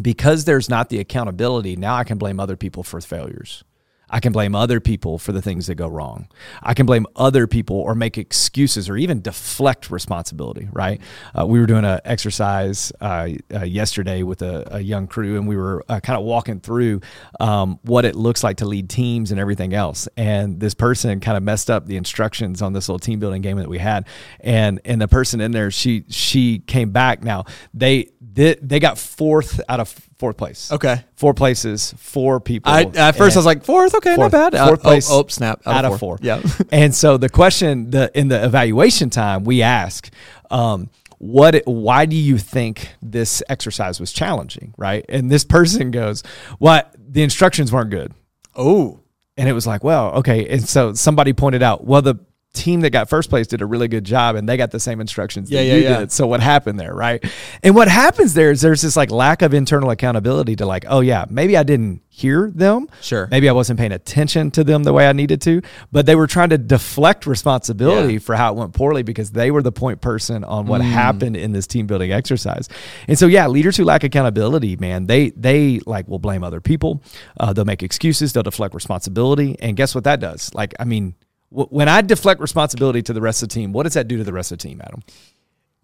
because 0.00 0.44
there's 0.44 0.68
not 0.68 0.88
the 0.88 1.00
accountability, 1.00 1.76
now 1.76 1.96
I 1.96 2.04
can 2.04 2.18
blame 2.18 2.40
other 2.40 2.56
people 2.56 2.82
for 2.82 3.00
failures. 3.00 3.64
I 4.10 4.20
can 4.20 4.32
blame 4.32 4.54
other 4.54 4.80
people 4.80 5.18
for 5.18 5.32
the 5.32 5.40
things 5.40 5.68
that 5.68 5.76
go 5.76 5.86
wrong. 5.86 6.28
I 6.62 6.74
can 6.74 6.84
blame 6.84 7.06
other 7.16 7.46
people 7.46 7.76
or 7.76 7.94
make 7.94 8.18
excuses 8.18 8.88
or 8.88 8.96
even 8.96 9.22
deflect 9.22 9.90
responsibility, 9.90 10.68
right? 10.72 11.00
Uh, 11.38 11.46
we 11.46 11.60
were 11.60 11.66
doing 11.66 11.84
an 11.84 12.00
exercise 12.04 12.92
uh, 13.00 13.28
uh, 13.54 13.64
yesterday 13.64 14.22
with 14.22 14.42
a, 14.42 14.76
a, 14.76 14.80
young 14.80 15.06
crew 15.06 15.36
and 15.36 15.46
we 15.46 15.56
were 15.56 15.84
uh, 15.88 16.00
kind 16.00 16.18
of 16.18 16.24
walking 16.24 16.58
through 16.58 17.00
um, 17.38 17.78
what 17.82 18.04
it 18.04 18.16
looks 18.16 18.42
like 18.42 18.56
to 18.56 18.64
lead 18.64 18.90
teams 18.90 19.30
and 19.30 19.38
everything 19.38 19.72
else. 19.72 20.08
And 20.16 20.58
this 20.58 20.74
person 20.74 21.20
kind 21.20 21.36
of 21.36 21.42
messed 21.42 21.70
up 21.70 21.86
the 21.86 21.96
instructions 21.96 22.60
on 22.62 22.72
this 22.72 22.88
little 22.88 22.98
team 22.98 23.20
building 23.20 23.42
game 23.42 23.58
that 23.58 23.68
we 23.68 23.78
had. 23.78 24.06
And, 24.40 24.80
and 24.84 25.00
the 25.00 25.06
person 25.06 25.40
in 25.40 25.52
there, 25.52 25.70
she, 25.70 26.04
she 26.08 26.58
came 26.58 26.90
back. 26.90 27.22
Now 27.22 27.44
they, 27.72 28.08
they, 28.20 28.54
they 28.60 28.80
got 28.80 28.98
fourth 28.98 29.60
out 29.68 29.80
of 29.80 29.88
fourth 30.18 30.36
place. 30.36 30.70
Okay. 30.70 31.04
Four 31.16 31.34
places, 31.34 31.94
four 31.96 32.40
people. 32.40 32.70
I, 32.70 32.82
at 32.82 33.16
first, 33.16 33.36
I 33.36 33.38
was 33.38 33.46
like, 33.46 33.64
fourth, 33.64 33.94
okay, 33.94 34.14
fourth, 34.14 34.32
not 34.32 34.52
bad. 34.52 34.66
Fourth 34.68 34.80
uh, 34.80 34.82
place. 34.82 35.08
Oh, 35.10 35.24
oh 35.24 35.26
snap. 35.28 35.62
Out, 35.66 35.84
of 35.84 35.98
four. 35.98 36.18
Yeah. 36.20 36.42
and 36.72 36.94
so 36.94 37.16
the 37.16 37.28
question 37.30 37.90
the 37.90 38.10
in 38.14 38.28
the 38.28 38.44
evaluation 38.44 39.10
time, 39.10 39.44
we 39.44 39.62
ask, 39.62 40.10
um, 40.50 40.90
what 41.20 41.62
why 41.66 42.06
do 42.06 42.16
you 42.16 42.38
think 42.38 42.94
this 43.02 43.42
exercise 43.50 44.00
was 44.00 44.10
challenging 44.10 44.72
right 44.78 45.04
and 45.10 45.30
this 45.30 45.44
person 45.44 45.90
goes 45.90 46.22
what 46.58 46.96
the 46.98 47.22
instructions 47.22 47.70
weren't 47.70 47.90
good 47.90 48.14
oh 48.56 48.98
and 49.36 49.46
it 49.46 49.52
was 49.52 49.66
like 49.66 49.84
well 49.84 50.14
okay 50.14 50.48
and 50.48 50.66
so 50.66 50.94
somebody 50.94 51.34
pointed 51.34 51.62
out 51.62 51.84
well 51.84 52.00
the 52.00 52.14
team 52.52 52.80
that 52.80 52.90
got 52.90 53.08
first 53.08 53.30
place 53.30 53.46
did 53.46 53.62
a 53.62 53.66
really 53.66 53.86
good 53.86 54.02
job 54.04 54.34
and 54.34 54.48
they 54.48 54.56
got 54.56 54.72
the 54.72 54.80
same 54.80 55.00
instructions 55.00 55.50
yeah, 55.50 55.60
that 55.60 55.66
yeah, 55.66 55.74
you 55.74 55.82
yeah. 55.82 55.98
did. 56.00 56.12
So 56.12 56.26
what 56.26 56.40
happened 56.40 56.80
there, 56.80 56.92
right? 56.92 57.24
And 57.62 57.76
what 57.76 57.86
happens 57.88 58.34
there 58.34 58.50
is 58.50 58.60
there's 58.60 58.82
this 58.82 58.96
like 58.96 59.10
lack 59.12 59.42
of 59.42 59.54
internal 59.54 59.90
accountability 59.90 60.56
to 60.56 60.66
like, 60.66 60.84
oh 60.88 60.98
yeah, 61.00 61.26
maybe 61.30 61.56
I 61.56 61.62
didn't 61.62 62.02
hear 62.08 62.50
them. 62.50 62.88
Sure. 63.00 63.28
Maybe 63.30 63.48
I 63.48 63.52
wasn't 63.52 63.78
paying 63.78 63.92
attention 63.92 64.50
to 64.50 64.64
them 64.64 64.82
the 64.82 64.92
way 64.92 65.08
I 65.08 65.12
needed 65.12 65.40
to, 65.42 65.62
but 65.92 66.06
they 66.06 66.16
were 66.16 66.26
trying 66.26 66.48
to 66.50 66.58
deflect 66.58 67.24
responsibility 67.24 68.14
Yeah. 68.14 68.18
for 68.18 68.34
how 68.34 68.52
it 68.52 68.56
went 68.56 68.74
poorly 68.74 69.04
because 69.04 69.30
they 69.30 69.52
were 69.52 69.62
the 69.62 69.72
point 69.72 70.00
person 70.00 70.42
on 70.42 70.66
what 70.66 70.80
Mm. 70.80 70.90
happened 70.90 71.36
in 71.36 71.52
this 71.52 71.68
team 71.68 71.86
building 71.86 72.10
exercise. 72.10 72.68
And 73.06 73.16
so 73.16 73.26
yeah, 73.28 73.46
leaders 73.46 73.76
who 73.76 73.84
lack 73.84 74.02
accountability, 74.02 74.76
man, 74.76 75.06
they 75.06 75.30
they 75.30 75.80
like 75.86 76.08
will 76.08 76.18
blame 76.18 76.42
other 76.42 76.60
people. 76.60 77.00
Uh, 77.38 77.52
they'll 77.52 77.64
make 77.64 77.82
excuses, 77.84 78.32
they'll 78.32 78.42
deflect 78.42 78.74
responsibility, 78.74 79.56
and 79.60 79.76
guess 79.76 79.94
what 79.94 80.02
that 80.04 80.18
does? 80.18 80.52
Like 80.52 80.74
I 80.80 80.84
mean, 80.84 81.14
when 81.50 81.88
I 81.88 82.00
deflect 82.02 82.40
responsibility 82.40 83.02
to 83.02 83.12
the 83.12 83.20
rest 83.20 83.42
of 83.42 83.48
the 83.48 83.54
team, 83.54 83.72
what 83.72 83.82
does 83.84 83.94
that 83.94 84.08
do 84.08 84.16
to 84.18 84.24
the 84.24 84.32
rest 84.32 84.52
of 84.52 84.58
the 84.58 84.68
team, 84.68 84.80
Adam? 84.84 85.02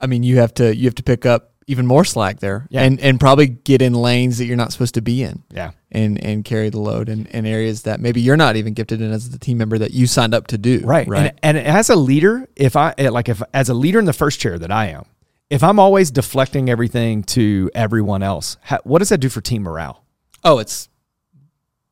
I 0.00 0.06
mean, 0.06 0.22
you 0.22 0.38
have 0.38 0.54
to 0.54 0.74
you 0.74 0.84
have 0.84 0.94
to 0.96 1.02
pick 1.02 1.26
up 1.26 1.52
even 1.68 1.84
more 1.86 2.04
slack 2.04 2.38
there, 2.38 2.66
Yeah. 2.70 2.82
and 2.82 3.00
and 3.00 3.18
probably 3.18 3.48
get 3.48 3.82
in 3.82 3.92
lanes 3.92 4.38
that 4.38 4.44
you're 4.44 4.56
not 4.56 4.72
supposed 4.72 4.94
to 4.94 5.02
be 5.02 5.22
in, 5.22 5.42
Yeah. 5.50 5.72
and 5.90 6.22
and 6.22 6.44
carry 6.44 6.68
the 6.70 6.78
load 6.78 7.08
in, 7.08 7.26
in 7.26 7.44
areas 7.46 7.82
that 7.82 7.98
maybe 7.98 8.20
you're 8.20 8.36
not 8.36 8.54
even 8.56 8.72
gifted 8.74 9.00
in 9.00 9.10
as 9.10 9.30
the 9.30 9.38
team 9.38 9.58
member 9.58 9.76
that 9.78 9.90
you 9.92 10.06
signed 10.06 10.34
up 10.34 10.46
to 10.48 10.58
do. 10.58 10.80
Right. 10.84 11.08
Right. 11.08 11.34
And, 11.42 11.56
and 11.56 11.66
as 11.66 11.90
a 11.90 11.96
leader, 11.96 12.46
if 12.54 12.76
I 12.76 12.94
eh, 12.98 13.10
like, 13.10 13.28
if 13.28 13.42
as 13.52 13.68
a 13.68 13.74
leader 13.74 13.98
in 13.98 14.04
the 14.04 14.12
first 14.12 14.38
chair 14.38 14.58
that 14.60 14.70
I 14.70 14.86
am, 14.88 15.06
if 15.50 15.64
I'm 15.64 15.80
always 15.80 16.10
deflecting 16.12 16.70
everything 16.70 17.24
to 17.24 17.70
everyone 17.74 18.22
else, 18.22 18.56
how, 18.62 18.78
what 18.84 19.00
does 19.00 19.08
that 19.08 19.18
do 19.18 19.28
for 19.28 19.40
team 19.40 19.62
morale? 19.62 20.04
oh, 20.44 20.58
it's 20.60 20.88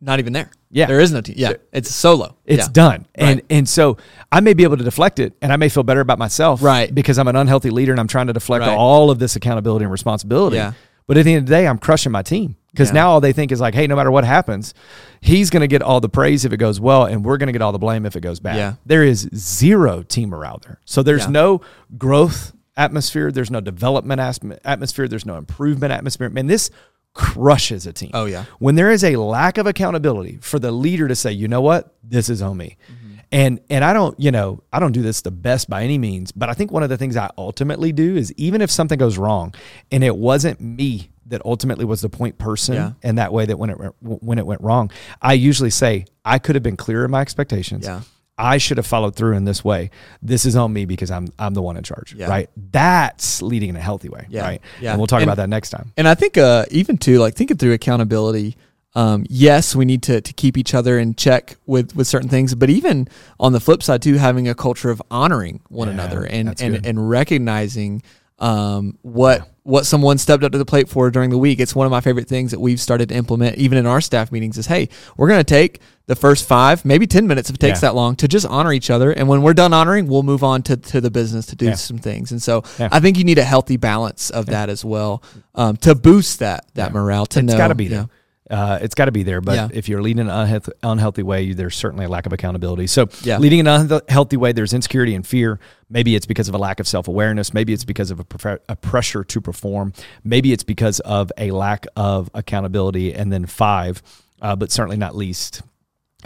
not 0.05 0.19
even 0.19 0.33
there. 0.33 0.51
Yeah. 0.71 0.87
There 0.87 1.01
is 1.01 1.13
no 1.13 1.21
team. 1.21 1.37
Yeah. 1.39 1.55
It's 1.73 1.93
solo. 1.95 2.37
It's 2.45 2.67
Yeah. 2.67 2.73
done. 2.73 3.07
And 3.15 3.37
Right. 3.39 3.45
and 3.51 3.69
so 3.69 3.97
I 4.31 4.41
may 4.41 4.53
be 4.55 4.63
able 4.65 4.77
to 4.77 4.85
deflect 4.85 5.19
it 5.19 5.33
and 5.41 5.53
I 5.53 5.57
may 5.57 5.69
feel 5.69 5.83
better 5.83 6.01
about 6.01 6.19
myself. 6.19 6.63
Right. 6.63 6.95
Because 6.95 7.19
I'm 7.19 7.29
an 7.29 7.37
unhealthy 7.37 7.71
leader 7.71 7.93
and 7.93 8.01
I'm 8.01 8.09
trying 8.09 8.27
to 8.27 8.33
deflect 8.33 8.63
Right. 8.67 8.77
all 8.77 9.11
of 9.11 9.19
this 9.19 9.37
accountability 9.37 9.85
and 9.85 9.93
responsibility. 9.93 10.57
Yeah. 10.57 10.73
But 11.07 11.17
at 11.17 11.25
the 11.25 11.35
end 11.35 11.45
of 11.45 11.47
the 11.47 11.55
day, 11.55 11.67
I'm 11.67 11.79
crushing 11.79 12.13
my 12.13 12.23
team. 12.23 12.57
Because 12.73 12.89
Yeah. 12.89 12.95
now 12.95 13.11
all 13.11 13.21
they 13.21 13.33
think 13.33 13.53
is 13.53 13.61
like, 13.61 13.75
hey, 13.75 13.87
no 13.87 13.95
matter 13.95 14.11
what 14.11 14.25
happens, 14.25 14.75
he's 15.21 15.49
going 15.49 15.61
to 15.61 15.69
get 15.69 15.81
all 15.81 16.01
the 16.01 16.09
praise 16.09 16.45
if 16.45 16.53
it 16.53 16.57
goes 16.57 16.81
well, 16.81 17.05
and 17.05 17.25
we're 17.25 17.37
going 17.37 17.47
to 17.47 17.53
get 17.53 17.63
all 17.63 17.71
the 17.73 17.79
blame 17.79 18.05
if 18.05 18.17
it 18.17 18.21
goes 18.21 18.41
bad. 18.41 18.57
Yeah. 18.57 18.73
There 18.85 19.05
is 19.05 19.29
zero 19.35 20.03
team 20.03 20.31
morale 20.31 20.61
there. 20.67 20.81
So 20.85 21.03
there's 21.03 21.29
no 21.29 21.61
growth 21.97 22.53
atmosphere. 22.77 23.31
There's 23.31 23.51
no 23.51 23.61
development 23.61 24.21
atmosphere. 24.65 25.07
There's 25.07 25.25
no 25.27 25.37
improvement 25.37 25.93
atmosphere. 25.93 26.29
Man, 26.31 26.49
this 26.49 26.71
crushes 27.15 27.87
a 27.87 27.93
team. 27.93 28.11
Oh, 28.13 28.27
yeah. 28.27 28.45
When 28.59 28.75
there 28.75 28.91
is 28.91 29.03
a 29.05 29.17
lack 29.17 29.57
of 29.59 29.67
accountability 29.67 30.39
for 30.43 30.59
the 30.59 30.71
leader 30.73 31.09
to 31.09 31.15
say, 31.15 31.33
you 31.33 31.49
know 31.49 31.61
what, 31.61 31.95
this 32.03 32.29
is 32.29 32.43
on 32.43 32.57
me. 32.57 32.77
Mm-hmm. 32.93 33.01
And 33.33 33.61
and 33.71 33.85
I 33.85 33.93
don't, 33.93 34.19
you 34.21 34.31
know, 34.31 34.63
I 34.73 34.79
don't 34.79 34.93
do 34.93 35.03
this 35.03 35.23
the 35.23 35.31
best 35.33 35.69
by 35.69 35.83
any 35.83 35.99
means, 35.99 36.31
but 36.31 36.49
I 36.49 36.53
think 36.53 36.71
one 36.71 36.83
of 36.85 36.89
the 36.89 36.97
things 36.97 37.17
I 37.17 37.31
ultimately 37.39 37.91
do 37.93 38.17
is 38.17 38.33
even 38.37 38.61
if 38.61 38.71
something 38.71 38.99
goes 38.99 39.19
wrong 39.19 39.55
and 39.91 40.05
it 40.05 40.17
wasn't 40.17 40.61
me 40.61 41.11
that 41.27 41.41
ultimately 41.45 41.85
was 41.85 42.01
the 42.03 42.09
point 42.11 42.39
person 42.39 42.75
Yeah. 42.75 42.93
and 43.03 43.19
that 43.19 43.33
way 43.33 43.47
that 43.47 43.59
when 43.59 43.71
it 43.71 43.79
went- 43.79 43.95
when 44.23 44.39
it 44.39 44.47
went 44.47 44.61
wrong, 44.61 44.91
I 45.23 45.33
usually 45.33 45.71
say 45.71 46.05
I 46.25 46.39
could 46.39 46.55
have 46.55 46.63
been 46.63 46.77
clearer 46.77 47.05
in 47.07 47.11
my 47.11 47.23
expectations. 47.23 47.87
Yeah. 47.87 48.03
I 48.37 48.59
should 48.59 48.79
have 48.79 48.87
followed 48.87 49.15
through 49.15 49.37
in 49.37 49.45
this 49.45 49.65
way. 49.65 49.91
This 50.21 50.45
is 50.45 50.57
on 50.57 50.73
me 50.73 50.85
because 50.87 51.11
I'm 51.11 51.29
I'm 51.39 51.55
the 51.55 51.63
one 51.63 51.77
in 51.77 51.85
charge, 51.85 52.15
Yeah. 52.15 52.29
right? 52.29 52.51
That's 52.73 53.41
leading 53.43 53.69
in 53.71 53.77
a 53.77 53.81
healthy 53.81 54.09
way, 54.09 54.27
Yeah. 54.29 54.43
right? 54.43 54.61
Yeah. 54.81 54.91
And 54.91 54.99
we'll 54.99 55.07
talk 55.07 55.21
And- 55.23 55.29
about 55.31 55.37
that 55.37 55.49
next 55.49 55.71
time. 55.71 55.93
And 55.97 56.09
I 56.09 56.15
think 56.15 56.37
uh, 56.37 56.65
even 56.71 56.99
too, 56.99 57.19
like 57.19 57.35
thinking 57.35 57.57
through 57.57 57.73
accountability. 57.73 58.57
Um, 58.97 59.27
yes, 59.29 59.75
we 59.75 59.85
need 59.85 60.05
to, 60.05 60.21
to 60.21 60.33
keep 60.33 60.57
each 60.57 60.73
other 60.73 61.01
in 61.01 61.17
check 61.17 61.57
with, 61.67 61.97
with 61.97 62.07
certain 62.07 62.29
things, 62.29 62.55
but 62.55 62.71
even 62.71 63.09
on 63.41 63.53
the 63.53 63.59
flip 63.59 63.83
side 63.83 64.03
too, 64.03 64.15
having 64.19 64.47
a 64.47 64.55
culture 64.55 64.89
of 64.89 65.03
honoring 65.11 65.59
one 65.69 65.89
Yeah, 65.89 65.95
another 65.95 66.25
and 66.25 66.49
and, 66.63 66.75
good. 66.77 66.87
and 66.87 67.11
recognizing 67.11 68.03
um, 68.39 68.97
what 69.03 69.49
what 69.65 69.87
someone 69.87 70.19
stepped 70.19 70.45
up 70.45 70.53
to 70.53 70.59
the 70.59 70.65
plate 70.65 70.89
for 70.91 71.11
during 71.11 71.31
the 71.31 71.39
week. 71.39 71.59
It's 71.59 71.75
one 71.75 71.87
of 71.87 71.91
my 71.91 72.01
favorite 72.03 72.29
things 72.29 72.51
that 72.53 72.61
we've 72.61 72.81
started 72.81 73.09
to 73.09 73.15
implement, 73.15 73.57
even 73.57 73.79
in 73.79 73.87
our 73.87 74.01
staff 74.01 74.31
meetings. 74.31 74.59
Is 74.59 74.67
hey, 74.67 74.89
we're 75.17 75.27
going 75.29 75.41
to 75.41 75.45
take 75.45 75.81
the 76.07 76.15
first 76.15 76.47
five, 76.47 76.85
maybe 76.85 77.07
ten 77.07 77.27
minutes 77.27 77.49
if 77.49 77.57
it 77.57 77.61
takes 77.61 77.79
Yeah. 77.83 77.89
that 77.89 77.95
long, 77.95 78.15
to 78.17 78.29
just 78.29 78.45
honor 78.47 78.73
each 78.75 78.91
other, 78.91 79.11
and 79.11 79.27
when 79.27 79.41
we're 79.41 79.55
done 79.55 79.73
honoring, 79.73 80.07
we'll 80.07 80.23
move 80.23 80.45
on 80.45 80.63
to, 80.65 80.77
to 80.77 81.01
the 81.01 81.11
business 81.11 81.47
to 81.47 81.57
do 81.57 81.67
Yeah. 81.67 81.75
some 81.75 81.97
things. 81.99 82.31
And 82.31 82.43
so 82.43 82.63
Yeah. 82.79 82.91
I 82.93 83.01
think 83.01 83.17
you 83.17 83.25
need 83.25 83.39
a 83.39 83.45
healthy 83.45 83.79
balance 83.79 84.29
of 84.29 84.47
that 84.47 84.69
as 84.69 84.85
well 84.85 85.23
um, 85.55 85.79
to 85.79 85.95
boost 85.95 86.41
that 86.41 86.67
that 86.75 86.93
morale. 86.93 87.25
To 87.27 87.41
it's 87.41 87.55
got 87.55 87.69
to 87.69 87.75
be 87.75 87.89
there. 87.89 88.09
Uh, 88.51 88.79
it's 88.83 88.95
got 88.95 89.07
to 89.07 89.13
be 89.13 89.23
there. 89.23 89.41
But 89.41 89.55
Yeah. 89.55 89.69
if 89.73 89.89
you're 89.89 90.03
leading 90.03 90.21
an 90.21 90.29
unhealthy, 90.29 90.73
unhealthy 90.83 91.23
way, 91.23 91.53
there's 91.55 91.75
certainly 91.75 92.05
a 92.05 92.09
lack 92.11 92.27
of 92.27 92.33
accountability. 92.35 92.87
So, 92.87 93.09
Yeah. 93.23 93.39
leading 93.39 93.61
an 93.61 93.67
unhealthy 93.67 94.37
way, 94.37 94.53
there's 94.53 94.75
insecurity 94.75 95.15
and 95.15 95.27
fear. 95.27 95.59
Maybe 95.89 96.15
it's 96.15 96.27
because 96.27 96.49
of 96.49 96.55
a 96.55 96.59
lack 96.59 96.79
of 96.79 96.87
self 96.87 97.09
awareness. 97.09 97.55
Maybe 97.55 97.73
it's 97.73 97.85
because 97.87 98.11
of 98.11 98.21
a, 98.21 98.25
prefer- 98.25 98.61
a 98.69 98.77
pressure 98.77 99.25
to 99.25 99.41
perform. 99.41 99.95
Maybe 100.25 100.53
it's 100.53 100.63
because 100.65 101.01
of 101.01 101.33
a 101.39 101.53
lack 101.53 101.87
of 101.97 102.29
accountability. 102.35 103.15
And 103.15 103.33
then, 103.33 103.47
five, 103.47 104.03
uh, 104.43 104.55
but 104.57 104.71
certainly 104.71 104.99
not 104.99 105.17
least, 105.17 105.63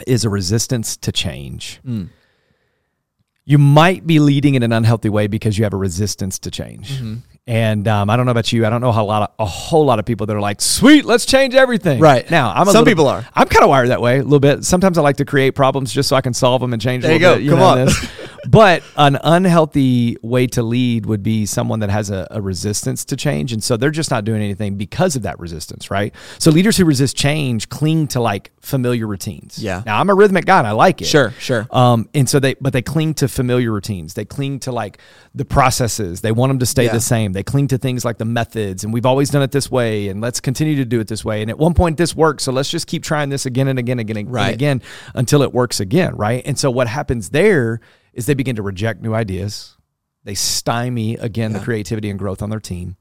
is 0.06 0.24
a 0.24 0.28
resistance 0.28 0.96
to 0.96 1.12
change. 1.12 1.78
Mm. 1.86 2.08
You 3.44 3.58
might 3.58 4.06
be 4.06 4.18
leading 4.18 4.56
in 4.56 4.62
an 4.62 4.72
unhealthy 4.72 5.08
way 5.08 5.26
because 5.26 5.56
you 5.56 5.64
have 5.64 5.72
a 5.72 5.76
resistance 5.78 6.38
to 6.40 6.50
change. 6.50 6.92
Mm-hmm. 6.98 7.14
And 7.48 7.88
um, 7.88 8.10
I 8.10 8.16
don't 8.18 8.26
know 8.26 8.32
about 8.32 8.52
you. 8.52 8.66
I 8.66 8.70
don't 8.70 8.82
know 8.82 8.92
how 8.92 9.02
a 9.02 9.06
lot 9.06 9.22
of 9.22 9.30
a 9.38 9.46
whole 9.46 9.86
lot 9.86 9.98
of 9.98 10.04
people 10.04 10.26
that 10.26 10.36
are 10.36 10.40
like, 10.40 10.60
"Sweet, 10.60 11.06
let's 11.06 11.24
change 11.24 11.54
everything." 11.54 11.98
Right. 11.98 12.30
now, 12.30 12.50
I'm 12.52 12.62
a 12.62 12.72
Some 12.72 12.80
little- 12.80 12.84
people 12.84 13.06
are. 13.08 13.26
I'm 13.34 13.48
kind 13.48 13.62
of 13.64 13.70
wired 13.70 13.88
that 13.88 14.02
way 14.02 14.18
a 14.18 14.22
little 14.22 14.38
bit. 14.38 14.64
Sometimes 14.66 14.98
I 14.98 15.00
like 15.00 15.16
to 15.16 15.24
create 15.24 15.54
problems 15.54 15.90
just 15.90 16.10
so 16.10 16.16
I 16.16 16.20
can 16.20 16.34
solve 16.34 16.60
them 16.60 16.74
and 16.74 16.82
change. 16.82 17.04
There 17.04 17.12
a 17.12 17.14
you 17.14 17.20
go. 17.20 17.38
Bit, 17.38 17.48
Come 17.48 17.58
know, 17.58 17.64
on. 17.64 17.88
but 18.50 18.82
an 18.96 19.18
unhealthy 19.22 20.16
way 20.22 20.46
to 20.48 20.62
lead 20.62 21.06
would 21.06 21.22
be 21.22 21.46
someone 21.46 21.80
that 21.80 21.90
has 21.90 22.10
a, 22.10 22.26
a 22.30 22.40
resistance 22.40 23.04
to 23.06 23.16
change, 23.16 23.52
and 23.52 23.62
so 23.62 23.76
they're 23.76 23.90
just 23.90 24.10
not 24.10 24.24
doing 24.24 24.42
anything 24.42 24.76
because 24.76 25.16
of 25.16 25.22
that 25.22 25.38
resistance, 25.38 25.90
right? 25.90 26.14
So 26.38 26.50
leaders 26.50 26.76
who 26.76 26.84
resist 26.84 27.16
change 27.16 27.68
cling 27.68 28.08
to 28.08 28.20
like 28.20 28.50
familiar 28.60 29.06
routines. 29.06 29.58
Yeah. 29.62 29.82
Now 29.86 30.00
I'm 30.00 30.10
a 30.10 30.14
rhythmic 30.14 30.44
guy 30.44 30.58
and 30.58 30.66
I 30.66 30.72
like 30.72 31.00
it. 31.02 31.06
Sure, 31.06 31.30
sure. 31.38 31.66
Um, 31.70 32.08
and 32.14 32.28
so 32.28 32.38
they, 32.38 32.54
but 32.54 32.72
they 32.72 32.82
cling 32.82 33.14
to 33.14 33.28
familiar 33.28 33.72
routines. 33.72 34.14
They 34.14 34.24
cling 34.24 34.60
to 34.60 34.72
like 34.72 34.98
the 35.34 35.44
processes. 35.44 36.20
They 36.20 36.32
want 36.32 36.50
them 36.50 36.58
to 36.58 36.66
stay 36.66 36.84
Yeah. 36.84 36.92
the 36.92 37.00
same. 37.00 37.32
They 37.32 37.42
cling 37.42 37.68
to 37.68 37.78
things 37.78 38.04
like 38.04 38.18
the 38.18 38.24
methods, 38.24 38.84
and 38.84 38.92
we've 38.92 39.06
always 39.06 39.30
done 39.30 39.42
it 39.42 39.52
this 39.52 39.70
way, 39.70 40.08
and 40.08 40.20
let's 40.20 40.40
continue 40.40 40.76
to 40.76 40.84
do 40.84 41.00
it 41.00 41.08
this 41.08 41.24
way. 41.24 41.42
And 41.42 41.50
at 41.50 41.58
one 41.58 41.74
point, 41.74 41.96
this 41.96 42.14
worked, 42.14 42.40
so 42.42 42.52
let's 42.52 42.70
just 42.70 42.86
keep 42.86 43.02
trying 43.02 43.28
this 43.28 43.46
again 43.46 43.68
and 43.68 43.78
again 43.78 43.98
and 43.98 44.08
again 44.08 44.16
and 44.26 44.32
Right. 44.32 44.54
again 44.54 44.82
until 45.14 45.42
it 45.42 45.52
works 45.52 45.80
again, 45.80 46.14
right? 46.16 46.42
And 46.44 46.58
so 46.58 46.70
what 46.70 46.88
happens 46.88 47.30
there 47.30 47.80
is 48.12 48.26
they 48.26 48.34
begin 48.34 48.56
to 48.56 48.62
reject 48.62 49.00
new 49.02 49.14
ideas. 49.14 49.76
They 50.24 50.34
stymie 50.34 51.14
again 51.14 51.52
the 51.52 51.60
creativity 51.60 52.10
and 52.10 52.18
growth 52.18 52.42
on 52.42 52.50
their 52.50 52.60
team. 52.60 52.96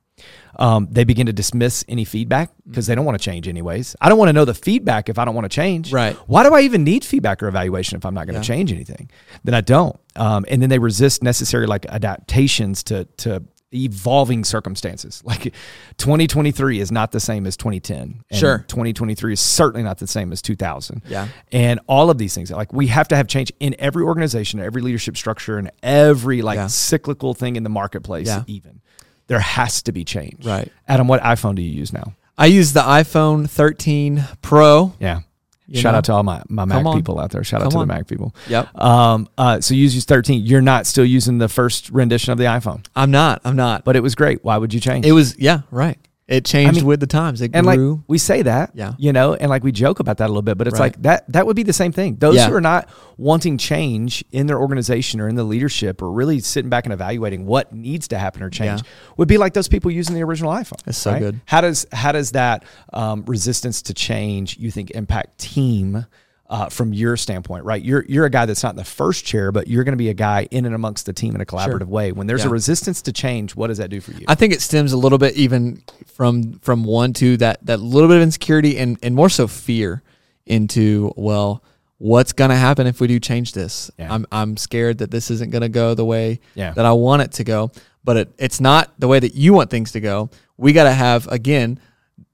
Um, 0.58 0.88
they 0.90 1.04
begin 1.04 1.28
to 1.28 1.34
dismiss 1.34 1.86
any 1.88 2.04
feedback 2.04 2.50
because 2.68 2.88
they 2.88 2.96
don't 2.96 3.06
want 3.06 3.20
to 3.20 3.24
change 3.24 3.48
anyways. 3.48 3.96
I 4.02 4.10
don't 4.10 4.18
want 4.18 4.30
to 4.30 4.34
know 4.34 4.46
the 4.46 4.56
feedback 4.56 5.10
if 5.10 5.20
I 5.20 5.26
don't 5.26 5.36
want 5.36 5.46
to 5.46 5.50
change. 5.56 5.94
Right. 5.94 6.16
Why 6.28 6.42
do 6.44 6.54
I 6.56 6.62
even 6.62 6.84
need 6.84 7.06
feedback 7.06 7.44
or 7.44 7.48
evaluation 7.48 7.98
if 7.98 8.06
I'm 8.06 8.16
not 8.16 8.26
going 8.26 8.34
to 8.34 8.40
Yeah. 8.40 8.56
change 8.56 8.72
anything? 8.72 9.12
Then 9.44 9.54
I 9.54 9.62
don't. 9.62 10.00
Um, 10.16 10.46
and 10.50 10.60
then 10.62 10.70
they 10.70 10.80
resist 10.80 11.22
necessary 11.22 11.68
like 11.68 11.86
adaptations 11.86 12.82
to 12.86 13.06
to 13.18 13.44
evolving 13.74 14.44
circumstances. 14.44 15.22
Like 15.28 15.54
2023 15.98 16.80
is 16.80 16.92
not 16.92 17.12
the 17.12 17.20
same 17.20 17.46
as 17.46 17.58
2010. 17.58 18.24
And 18.30 18.40
Sure. 18.40 18.60
2023 18.68 19.34
is 19.34 19.40
certainly 19.40 19.84
not 19.84 19.98
the 19.98 20.08
same 20.08 20.32
as 20.32 20.42
2000. 20.42 21.02
Yeah. 21.08 21.28
And 21.52 21.80
all 21.88 22.10
of 22.10 22.18
these 22.18 22.34
things, 22.34 22.50
like 22.52 22.72
we 22.74 22.88
have 22.88 23.08
to 23.10 23.16
have 23.16 23.28
change 23.28 23.52
in 23.60 23.76
every 23.80 24.04
organization, 24.04 24.60
every 24.60 24.82
leadership 24.82 25.18
structure, 25.18 25.58
and 25.58 25.72
every 25.84 26.42
like 26.42 26.58
Yeah. 26.58 26.68
cyclical 26.68 27.34
thing 27.34 27.56
in 27.56 27.64
the 27.64 27.70
marketplace. 27.70 28.28
Yeah. 28.28 28.44
Even 28.48 28.82
there 29.28 29.40
has 29.40 29.82
to 29.84 29.92
be 29.92 30.06
change. 30.06 30.46
Right. 30.46 30.72
Adam, 30.88 31.08
what 31.08 31.22
iPhone 31.22 31.56
do 31.56 31.62
you 31.62 31.72
use 31.72 31.92
now? 31.92 32.14
I 32.38 32.46
use 32.46 32.72
the 32.74 32.82
iPhone 32.82 33.50
13 33.50 34.24
Pro. 34.42 34.94
Yeah. 35.00 35.22
You 35.68 35.82
Shout 35.82 35.94
know? 35.94 35.98
out 35.98 36.04
to 36.06 36.14
all 36.14 36.24
my, 36.24 36.42
my 36.48 36.66
Mac 36.66 36.86
on. 36.86 36.96
people 36.96 37.20
out 37.20 37.32
there. 37.32 37.44
Shout 37.44 37.62
out 37.62 37.72
to 37.72 37.78
on. 37.78 37.88
the 37.88 37.94
Mac 37.94 38.08
people. 38.08 38.34
Yep. 38.48 38.76
Um, 38.78 39.28
uh, 39.38 39.60
so 39.60 39.74
use 39.74 39.94
use 39.94 40.06
13. 40.06 40.46
You're 40.46 40.62
not 40.62 40.88
still 40.88 41.06
using 41.06 41.38
the 41.40 41.50
first 41.50 41.90
rendition 41.90 42.32
of 42.32 42.38
the 42.38 42.46
iPhone, 42.46 42.86
I'm 42.96 43.12
not. 43.12 43.42
I'm 43.44 43.56
not. 43.56 43.84
but 43.84 43.96
it 43.96 44.02
was 44.02 44.16
great. 44.16 44.44
Why 44.44 44.58
would 44.58 44.74
you 44.74 44.80
change? 44.80 45.06
It 45.06 45.12
was 45.12 45.38
yeah, 45.38 45.62
right. 45.72 45.98
It 46.28 46.44
changed 46.44 46.76
mean, 46.82 46.86
with 46.86 47.00
the 47.00 47.08
times. 47.08 47.42
It 47.42 47.52
and 47.54 47.66
like 47.66 47.80
we 48.08 48.18
say 48.18 48.42
that, 48.42 48.72
Yeah. 48.74 48.96
you 48.98 49.14
know, 49.14 49.34
and 49.36 49.50
like 49.50 49.64
we 49.64 49.72
joke 49.72 50.02
about 50.02 50.18
that 50.18 50.26
a 50.26 50.28
little 50.28 50.42
bit, 50.42 50.58
but 50.58 50.68
it's 50.68 50.74
Right. 50.78 50.88
like 50.88 51.02
that 51.04 51.24
that 51.32 51.46
would 51.48 51.56
be 51.56 51.64
the 51.64 51.72
same 51.72 51.94
thing. 51.94 52.18
Those 52.20 52.36
Yeah. 52.36 52.50
who 52.50 52.56
are 52.56 52.60
not 52.62 52.90
wanting 53.16 53.58
change 53.58 54.26
in 54.34 54.46
their 54.48 54.60
organization 54.60 55.22
or 55.22 55.30
in 55.30 55.36
the 55.36 55.46
leadership 55.46 56.02
or 56.02 56.12
really 56.12 56.40
sitting 56.42 56.70
back 56.70 56.86
and 56.86 56.92
evaluating 56.92 57.46
what 57.46 57.74
needs 57.74 58.10
to 58.10 58.18
happen 58.18 58.44
or 58.44 58.50
change 58.50 58.82
Yeah. 58.82 58.88
would 59.16 59.30
be 59.30 59.38
like 59.38 59.54
those 59.54 59.70
people 59.70 59.90
using 59.90 60.16
the 60.16 60.24
original 60.24 60.52
iPhone. 60.52 60.84
That's 60.84 60.98
so 60.98 61.18
good. 61.18 61.40
How 61.46 61.62
does 61.62 61.86
how 61.94 62.12
does 62.12 62.32
that 62.32 62.66
um, 62.92 63.24
resistance 63.26 63.82
to 63.84 63.94
change 63.94 64.58
you 64.60 64.70
think 64.70 64.92
impact 64.92 65.38
team? 65.38 66.06
Uh, 66.50 66.70
from 66.70 66.94
your 66.94 67.18
standpoint, 67.18 67.66
right? 67.66 67.82
You're 67.84 68.06
you're 68.08 68.24
a 68.24 68.30
guy 68.30 68.46
that's 68.46 68.64
not 68.64 68.70
in 68.70 68.78
the 68.78 68.86
first 68.86 69.26
chair, 69.26 69.52
but 69.52 69.68
you're 69.68 69.84
going 69.84 69.92
to 69.92 69.98
be 69.98 70.08
a 70.08 70.14
guy 70.14 70.48
in 70.50 70.66
and 70.66 70.74
amongst 70.74 71.06
the 71.06 71.12
team 71.12 71.36
in 71.36 71.42
a 71.42 71.46
collaborative 71.46 71.88
way. 71.88 72.14
When 72.14 72.26
there's 72.26 72.46
a 72.46 72.50
resistance 72.50 73.02
to 73.02 73.12
change, 73.12 73.54
what 73.54 73.68
does 73.68 73.80
that 73.80 73.90
do 73.90 74.00
for 74.00 74.12
you? 74.14 74.24
I 74.30 74.36
think 74.36 74.54
it 74.54 74.62
stems 74.62 74.94
a 74.94 74.98
little 74.98 75.18
bit 75.18 75.36
even 75.36 75.84
from 76.06 76.54
from 76.60 76.86
one 76.86 77.12
to 77.16 77.36
that 77.38 77.66
that 77.66 77.82
little 77.82 78.08
bit 78.08 78.16
of 78.16 78.24
insecurity 78.24 78.78
and 78.78 78.98
and 79.04 79.14
more 79.14 79.28
so 79.28 79.46
fear 79.46 80.04
into 80.46 81.12
well 81.18 81.64
what's 81.98 82.32
going 82.34 82.50
to 82.50 82.56
happen 82.56 82.88
if 82.88 83.02
we 83.02 83.08
do 83.08 83.20
change 83.20 83.52
this 83.54 83.92
Yeah. 83.98 84.14
i'm 84.14 84.26
i'm 84.32 84.56
scared 84.56 85.00
that 85.00 85.12
this 85.12 85.30
isn't 85.32 85.50
going 85.52 85.64
to 85.64 85.70
go 85.70 85.94
the 85.96 86.06
way 86.06 86.40
Yeah. 86.56 86.72
that 86.72 86.86
i 86.86 86.92
want 86.94 87.24
it 87.24 87.32
to 87.34 87.44
go 87.44 87.72
but 88.04 88.18
it, 88.18 88.34
it's 88.38 88.62
not 88.62 88.94
the 89.00 89.08
way 89.08 89.20
that 89.20 89.36
you 89.36 89.54
want 89.54 89.70
things 89.70 89.92
to 89.94 90.00
go 90.00 90.30
we 90.56 90.74
got 90.74 90.84
to 90.86 90.94
have 90.94 91.28
again 91.28 91.80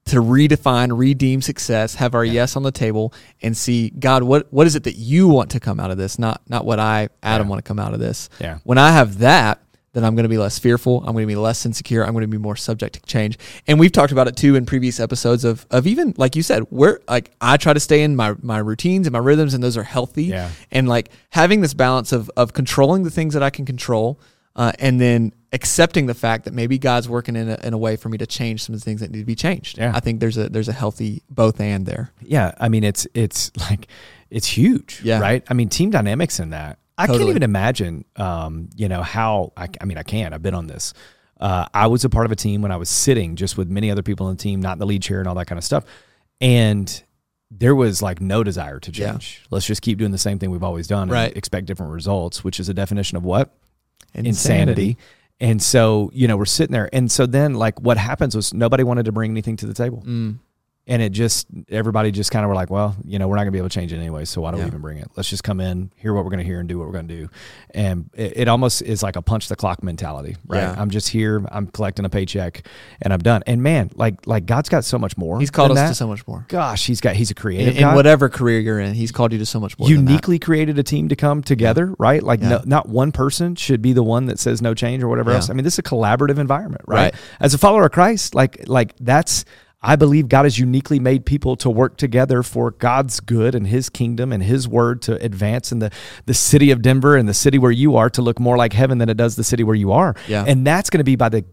to 0.06 0.16
redefine 0.22 0.96
redeem 0.96 1.40
success 1.40 1.94
have 1.94 2.14
our 2.14 2.24
yes 2.24 2.56
on 2.56 2.62
the 2.62 2.70
table 2.72 3.12
and 3.42 3.56
see 3.56 3.90
god 3.90 4.22
what 4.22 4.52
what 4.52 4.66
is 4.66 4.76
it 4.76 4.84
that 4.84 4.96
you 4.96 5.28
want 5.28 5.50
to 5.50 5.58
come 5.60 5.80
out 5.80 5.90
of 5.90 5.96
this 5.96 6.18
not 6.18 6.42
not 6.48 6.64
what 6.66 6.78
i 6.78 7.08
adam 7.22 7.46
Yeah. 7.46 7.50
want 7.50 7.64
to 7.64 7.68
come 7.68 7.78
out 7.78 7.94
of 7.94 8.00
this 8.00 8.28
Yeah. 8.38 8.58
when 8.64 8.76
I 8.78 8.90
have 8.92 9.18
that, 9.18 9.60
then 9.94 10.04
I'm 10.04 10.16
going 10.16 10.24
to 10.24 10.28
be 10.28 10.38
less 10.38 10.58
fearful. 10.58 10.98
I'm 11.06 11.12
going 11.12 11.22
to 11.22 11.28
be 11.28 11.36
less 11.36 11.64
insecure. 11.64 12.04
I'm 12.04 12.12
going 12.14 12.22
to 12.22 12.26
be 12.28 12.36
more 12.36 12.56
subject 12.56 12.94
to 12.96 13.02
change. 13.02 13.38
And 13.68 13.78
we've 13.78 13.92
talked 13.92 14.10
about 14.10 14.26
it 14.26 14.34
too 14.36 14.56
in 14.56 14.66
previous 14.66 14.98
episodes 14.98 15.44
of 15.44 15.66
of 15.70 15.86
even 15.86 16.14
like 16.16 16.34
you 16.34 16.42
said, 16.42 16.64
where 16.70 16.98
like 17.08 17.30
I 17.40 17.56
try 17.58 17.72
to 17.74 17.78
stay 17.78 18.02
in 18.02 18.16
my 18.16 18.34
my 18.42 18.58
routines 18.58 19.06
and 19.06 19.12
my 19.12 19.20
rhythms, 19.20 19.54
and 19.54 19.62
those 19.62 19.76
are 19.76 19.84
healthy. 19.84 20.24
Yeah. 20.24 20.50
And 20.72 20.88
like 20.88 21.10
having 21.30 21.60
this 21.60 21.74
balance 21.74 22.10
of 22.10 22.28
of 22.36 22.52
controlling 22.52 23.04
the 23.04 23.10
things 23.10 23.34
that 23.34 23.44
I 23.44 23.50
can 23.50 23.64
control, 23.64 24.18
uh, 24.56 24.72
and 24.80 25.00
then 25.00 25.32
accepting 25.54 26.04
the 26.06 26.14
fact 26.14 26.44
that 26.44 26.52
maybe 26.52 26.76
God's 26.78 27.08
working 27.08 27.36
in 27.36 27.48
a, 27.48 27.58
in 27.62 27.72
a 27.72 27.78
way 27.78 27.96
for 27.96 28.10
me 28.10 28.18
to 28.18 28.26
change 28.26 28.62
some 28.62 28.74
of 28.74 28.80
the 28.80 28.84
things 28.84 29.00
that 29.00 29.10
need 29.10 29.20
to 29.20 29.24
be 29.24 29.34
changed. 29.36 29.78
Yeah. 29.78 29.92
I 29.94 30.00
think 30.00 30.20
there's 30.20 30.36
a 30.36 30.48
there's 30.50 30.68
a 30.68 30.72
healthy 30.72 31.22
both 31.30 31.60
and 31.60 31.86
there. 31.86 32.10
Yeah, 32.20 32.52
I 32.60 32.68
mean 32.68 32.84
it's 32.84 33.06
it's 33.14 33.50
like 33.70 33.86
it's 34.30 34.46
huge, 34.46 35.00
Yeah. 35.02 35.20
right? 35.20 35.42
I 35.48 35.54
mean 35.54 35.68
team 35.70 35.90
dynamics 35.90 36.38
in 36.40 36.50
that. 36.50 36.78
I 36.98 37.06
can't 37.06 37.22
even 37.22 37.42
imagine, 37.42 38.04
um, 38.16 38.68
you 38.76 38.88
know, 38.88 39.02
how 39.02 39.52
I, 39.56 39.68
I 39.80 39.84
mean 39.86 39.96
I 39.98 40.02
can. 40.02 40.32
I've 40.34 40.42
been 40.42 40.54
on 40.54 40.66
this. 40.66 40.92
Uh, 41.40 41.66
I 41.74 41.86
was 41.88 42.04
a 42.04 42.08
part 42.10 42.26
of 42.26 42.32
a 42.32 42.36
team 42.36 42.62
when 42.62 42.70
I 42.70 42.76
was 42.76 42.88
sitting 42.88 43.34
just 43.36 43.56
with 43.56 43.68
many 43.68 43.90
other 43.90 44.02
people 44.02 44.28
in 44.28 44.36
the 44.36 44.42
team, 44.42 44.60
not 44.60 44.74
in 44.74 44.78
the 44.78 44.86
lead 44.86 45.02
chair 45.02 45.18
and 45.18 45.26
all 45.28 45.34
that 45.36 45.46
kind 45.46 45.58
of 45.58 45.64
stuff, 45.64 45.84
and 46.40 47.02
there 47.50 47.74
was 47.74 48.02
like 48.02 48.20
no 48.20 48.42
desire 48.42 48.80
to 48.80 48.90
Yeah. 48.92 49.12
change. 49.12 49.42
Let's 49.50 49.66
just 49.66 49.82
keep 49.82 49.98
doing 49.98 50.10
the 50.12 50.18
same 50.18 50.38
thing 50.38 50.50
we've 50.50 50.62
always 50.64 50.86
done 50.88 51.08
Right. 51.08 51.36
expect 51.36 51.66
different 51.66 51.92
results, 51.92 52.42
which 52.42 52.58
is 52.58 52.68
a 52.68 52.74
definition 52.74 53.16
of 53.16 53.24
what 53.24 53.54
insanity. 54.14 54.96
And 55.40 55.62
so, 55.62 56.10
you 56.12 56.28
know, 56.28 56.36
we're 56.36 56.44
sitting 56.44 56.72
there. 56.72 56.88
And 56.92 57.10
so 57.10 57.26
then 57.26 57.54
like 57.54 57.80
what 57.80 57.96
happens 57.96 58.34
was 58.34 58.54
nobody 58.54 58.84
wanted 58.84 59.06
to 59.06 59.12
bring 59.12 59.30
anything 59.30 59.56
to 59.58 59.66
the 59.66 59.74
table. 59.74 60.02
Mm. 60.06 60.38
And 60.86 61.00
it 61.00 61.12
just 61.12 61.46
everybody 61.70 62.10
just 62.10 62.30
kind 62.30 62.44
of 62.44 62.50
were 62.50 62.54
like, 62.54 62.68
well, 62.68 62.94
you 63.06 63.18
know, 63.18 63.26
we're 63.26 63.36
not 63.36 63.42
gonna 63.44 63.52
be 63.52 63.58
able 63.58 63.70
to 63.70 63.74
change 63.74 63.90
it 63.94 63.96
anyway, 63.96 64.26
so 64.26 64.42
why 64.42 64.50
do 64.50 64.58
Yeah. 64.58 64.64
we 64.64 64.68
even 64.68 64.80
bring 64.82 64.98
it? 64.98 65.08
Let's 65.16 65.30
just 65.30 65.42
come 65.42 65.58
in, 65.58 65.90
hear 65.96 66.12
what 66.12 66.24
we're 66.24 66.30
gonna 66.30 66.42
hear, 66.42 66.60
and 66.60 66.68
do 66.68 66.78
what 66.78 66.86
we're 66.86 66.92
gonna 66.92 67.08
do. 67.08 67.30
And 67.70 68.10
it, 68.12 68.34
it 68.36 68.48
almost 68.48 68.82
is 68.82 69.02
like 69.02 69.16
a 69.16 69.22
punch 69.22 69.48
the 69.48 69.56
clock 69.56 69.82
mentality, 69.82 70.36
right? 70.46 70.58
Yeah. 70.58 70.74
I'm 70.76 70.90
just 70.90 71.08
here, 71.08 71.42
I'm 71.50 71.68
collecting 71.68 72.04
a 72.04 72.10
paycheck, 72.10 72.66
and 73.00 73.14
I'm 73.14 73.20
done. 73.20 73.42
And 73.46 73.62
man, 73.62 73.92
like 73.94 74.26
like 74.26 74.44
God's 74.44 74.68
got 74.68 74.84
so 74.84 74.98
much 74.98 75.16
more. 75.16 75.40
He's 75.40 75.50
called 75.50 75.70
us 75.70 75.76
than 75.78 75.86
to 75.86 75.90
that. 75.92 75.94
so 75.94 76.06
much 76.06 76.26
more. 76.28 76.44
Gosh, 76.48 76.84
he's 76.86 77.00
got 77.00 77.16
he's 77.16 77.30
a 77.30 77.34
creative 77.34 77.78
In, 77.78 77.88
in 77.88 77.94
whatever 77.94 78.28
career 78.28 78.60
you're 78.60 78.78
in, 78.80 78.92
he's 78.92 79.10
called 79.10 79.32
you 79.32 79.38
to 79.38 79.46
so 79.46 79.58
much 79.58 79.78
more. 79.78 79.88
that. 79.88 79.94
uniquely 79.94 80.38
created 80.38 80.78
a 80.78 80.82
team 80.82 81.08
to 81.08 81.16
come 81.16 81.42
together, 81.42 81.94
right? 81.98 82.22
Like 82.22 82.40
Yeah. 82.42 82.48
no, 82.50 82.62
not 82.66 82.90
one 82.90 83.10
person 83.10 83.54
should 83.54 83.80
be 83.80 83.94
the 83.94 84.02
one 84.02 84.26
that 84.26 84.38
says 84.38 84.60
no 84.60 84.74
change 84.74 85.02
or 85.02 85.08
whatever 85.08 85.30
Yeah. 85.30 85.36
else. 85.36 85.48
I 85.48 85.54
mean, 85.54 85.64
this 85.64 85.74
is 85.76 85.78
a 85.78 85.82
collaborative 85.82 86.36
environment, 86.36 86.82
right? 86.86 87.04
Right. 87.04 87.14
As 87.40 87.54
a 87.54 87.58
follower 87.58 87.86
of 87.86 87.92
Christ, 87.92 88.34
like 88.34 88.64
like 88.66 88.92
that's 89.00 89.46
I 89.84 89.96
believe 89.96 90.28
God 90.28 90.44
has 90.44 90.58
uniquely 90.58 90.98
made 90.98 91.26
people 91.26 91.56
to 91.56 91.68
work 91.68 91.98
together 91.98 92.42
for 92.42 92.70
God's 92.70 93.20
good 93.20 93.54
and 93.54 93.66
his 93.66 93.90
kingdom 93.90 94.32
and 94.32 94.42
his 94.42 94.66
word 94.66 95.02
to 95.02 95.22
advance 95.22 95.70
in 95.70 95.78
the 95.78 95.90
the 96.24 96.34
city 96.34 96.70
of 96.70 96.80
Denver 96.80 97.16
and 97.16 97.28
the 97.28 97.34
city 97.34 97.58
where 97.58 97.70
you 97.70 97.96
are 97.96 98.08
to 98.10 98.22
look 98.22 98.40
more 98.40 98.56
like 98.56 98.72
heaven 98.72 98.98
than 98.98 99.10
it 99.10 99.16
does 99.16 99.36
the 99.36 99.44
city 99.44 99.62
where 99.62 99.76
you 99.76 99.92
are. 99.92 100.16
Yeah. 100.26 100.44
And 100.46 100.66
that's 100.66 100.88
going 100.88 100.98
to 100.98 101.04
be 101.04 101.16
by 101.16 101.28
the 101.28 101.44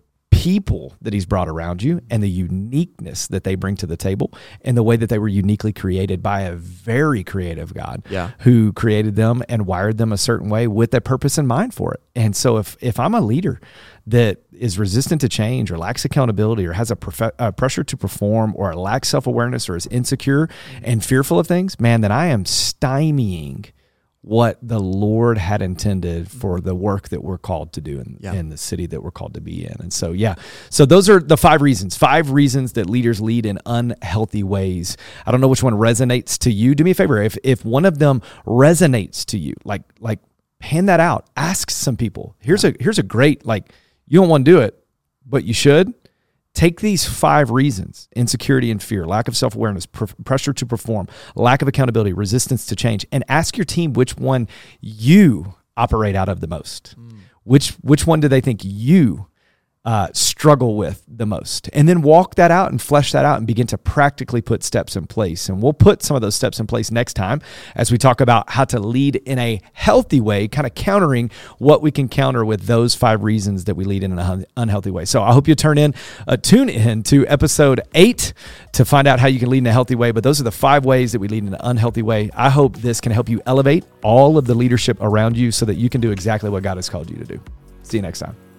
people 0.41 0.95
that 1.01 1.13
he's 1.13 1.27
brought 1.27 1.47
around 1.47 1.83
you 1.83 2.01
and 2.09 2.23
the 2.23 2.29
uniqueness 2.29 3.27
that 3.27 3.43
they 3.43 3.53
bring 3.53 3.75
to 3.75 3.85
the 3.85 3.95
table 3.95 4.33
and 4.61 4.75
the 4.75 4.81
way 4.81 4.95
that 4.95 5.07
they 5.07 5.19
were 5.19 5.27
uniquely 5.27 5.71
created 5.71 6.23
by 6.23 6.41
a 6.41 6.55
very 6.55 7.23
creative 7.23 7.75
God 7.75 8.01
Yeah. 8.09 8.31
who 8.39 8.73
created 8.73 9.15
them 9.15 9.43
and 9.47 9.67
wired 9.67 9.99
them 9.99 10.11
a 10.11 10.17
certain 10.17 10.49
way 10.49 10.67
with 10.67 10.95
a 10.95 11.01
purpose 11.01 11.37
in 11.37 11.45
mind 11.45 11.75
for 11.75 11.93
it. 11.93 12.01
And 12.15 12.35
so 12.35 12.57
if 12.57 12.75
if 12.81 12.99
I'm 12.99 13.13
a 13.13 13.21
leader 13.21 13.61
that 14.07 14.39
is 14.51 14.79
resistant 14.79 15.21
to 15.21 15.29
change 15.29 15.71
or 15.71 15.77
lacks 15.77 16.05
accountability 16.05 16.65
or 16.65 16.73
has 16.73 16.89
a, 16.89 16.95
profe- 16.95 17.31
a 17.37 17.51
pressure 17.51 17.83
to 17.83 17.95
perform 17.95 18.53
or 18.55 18.75
lacks 18.75 19.09
self-awareness 19.09 19.69
or 19.69 19.75
is 19.75 19.85
insecure 19.87 20.49
and 20.81 21.05
fearful 21.05 21.37
of 21.37 21.45
things, 21.45 21.79
man, 21.79 22.01
then 22.01 22.11
I 22.11 22.25
am 22.27 22.45
stymieing 22.45 23.69
what 24.23 24.59
the 24.61 24.79
Lord 24.79 25.39
had 25.39 25.63
intended 25.63 26.25
mm-hmm. 26.25 26.39
for 26.39 26.61
the 26.61 26.75
work 26.75 27.09
that 27.09 27.23
we're 27.23 27.39
called 27.39 27.73
to 27.73 27.81
do 27.81 27.99
in, 27.99 28.17
Yeah. 28.19 28.33
in 28.33 28.49
the 28.49 28.57
city 28.57 28.85
that 28.87 29.01
we're 29.01 29.11
called 29.11 29.33
to 29.33 29.41
be 29.41 29.65
in. 29.65 29.75
And 29.79 29.91
so, 29.91 30.11
yeah. 30.11 30.35
So 30.69 30.85
those 30.85 31.09
are 31.09 31.19
the 31.19 31.37
five 31.37 31.61
reasons, 31.61 31.97
five 31.97 32.29
reasons 32.29 32.73
that 32.73 32.87
leaders 32.87 33.19
lead 33.19 33.47
in 33.47 33.57
unhealthy 33.65 34.43
ways. 34.43 34.95
I 35.25 35.31
don't 35.31 35.41
know 35.41 35.47
which 35.47 35.63
one 35.63 35.73
resonates 35.73 36.37
to 36.39 36.51
you. 36.51 36.75
Do 36.75 36.83
me 36.83 36.91
a 36.91 36.95
favor. 36.95 37.21
If, 37.21 37.35
if 37.43 37.65
one 37.65 37.85
of 37.85 37.97
them 37.97 38.21
resonates 38.45 39.25
to 39.25 39.39
you, 39.39 39.55
like, 39.63 39.81
like 39.99 40.19
hand 40.61 40.87
that 40.87 40.99
out, 40.99 41.27
ask 41.35 41.71
some 41.71 41.97
people. 41.97 42.35
Here's 42.39 42.63
a, 42.63 42.75
here's 42.79 42.99
a 42.99 43.03
great, 43.03 43.43
like, 43.45 43.71
you 44.07 44.19
don't 44.19 44.29
want 44.29 44.45
to 44.45 44.51
do 44.51 44.59
it, 44.59 44.77
but 45.25 45.45
you 45.45 45.53
should 45.53 45.93
take 46.53 46.81
these 46.81 47.05
five 47.05 47.49
reasons 47.49 48.09
insecurity 48.15 48.71
and 48.71 48.81
fear 48.83 49.05
lack 49.05 49.27
of 49.27 49.37
self-awareness 49.37 49.85
pr- 49.85 50.05
pressure 50.25 50.53
to 50.53 50.65
perform 50.65 51.07
lack 51.35 51.61
of 51.61 51.67
accountability 51.67 52.13
resistance 52.13 52.65
to 52.65 52.75
change 52.75 53.05
and 53.11 53.23
ask 53.29 53.57
your 53.57 53.65
team 53.65 53.93
which 53.93 54.17
one 54.17 54.47
you 54.79 55.55
operate 55.77 56.15
out 56.15 56.29
of 56.29 56.41
the 56.41 56.47
most. 56.47 56.95
Mm. 56.99 57.19
Which 57.43 57.71
which 57.81 58.05
one 58.05 58.19
do 58.19 58.27
they 58.27 58.41
think 58.41 58.61
you 58.63 59.27
uh, 59.83 60.09
struggle 60.13 60.75
with 60.75 61.03
the 61.07 61.25
most. 61.25 61.69
And 61.73 61.89
then 61.89 62.01
walk 62.03 62.35
that 62.35 62.51
out 62.51 62.69
and 62.69 62.79
flesh 62.79 63.11
that 63.13 63.25
out 63.25 63.39
and 63.39 63.47
begin 63.47 63.65
to 63.67 63.77
practically 63.77 64.41
put 64.41 64.63
steps 64.63 64.95
in 64.95 65.07
place. 65.07 65.49
And 65.49 65.61
we'll 65.61 65.73
put 65.73 66.03
some 66.03 66.15
of 66.15 66.21
those 66.21 66.35
steps 66.35 66.59
in 66.59 66.67
place 66.67 66.91
next 66.91 67.15
time 67.15 67.41
as 67.75 67.91
we 67.91 67.97
talk 67.97 68.21
about 68.21 68.51
how 68.51 68.65
to 68.65 68.79
lead 68.79 69.15
in 69.15 69.39
a 69.39 69.59
healthy 69.73 70.21
way 70.21 70.47
kind 70.47 70.67
of 70.67 70.75
countering 70.75 71.31
what 71.57 71.81
we 71.81 71.89
can 71.89 72.09
counter 72.09 72.45
with 72.45 72.67
those 72.67 72.93
five 72.93 73.23
reasons 73.23 73.65
that 73.65 73.75
we 73.75 73.83
lead 73.83 74.03
in 74.03 74.17
an 74.17 74.45
unhealthy 74.55 74.91
way. 74.91 75.05
So 75.05 75.23
i 75.23 75.33
hope 75.33 75.47
you 75.47 75.55
turn 75.55 75.77
in 75.77 75.95
uh, 76.27 76.37
tune 76.37 76.69
in 76.69 77.03
to 77.03 77.25
episode 77.27 77.81
eight 77.95 78.33
to 78.73 78.85
find 78.85 79.07
out 79.07 79.19
how 79.19 79.27
you 79.27 79.39
can 79.39 79.49
lead 79.49 79.59
in 79.59 79.67
a 79.67 79.71
healthy 79.71 79.95
way. 79.95 80.11
But 80.11 80.23
those 80.23 80.39
are 80.39 80.43
the 80.43 80.51
five 80.51 80.85
ways 80.85 81.11
that 81.13 81.19
we 81.19 81.27
lead 81.27 81.43
in 81.43 81.53
an 81.53 81.61
unhealthy 81.61 82.03
way. 82.03 82.29
I 82.35 82.49
hope 82.49 82.77
this 82.77 83.01
can 83.01 83.11
help 83.11 83.29
you 83.29 83.41
elevate 83.47 83.85
all 84.03 84.37
of 84.37 84.45
the 84.45 84.53
leadership 84.53 84.97
around 85.01 85.37
you 85.37 85.51
so 85.51 85.65
that 85.65 85.75
you 85.75 85.89
can 85.89 86.01
do 86.01 86.11
exactly 86.11 86.49
what 86.49 86.61
god 86.61 86.77
has 86.77 86.87
called 86.87 87.09
you 87.09 87.17
to 87.17 87.25
do. 87.25 87.41
See 87.83 87.97
you 87.97 88.03
next 88.03 88.19
time 88.19 88.50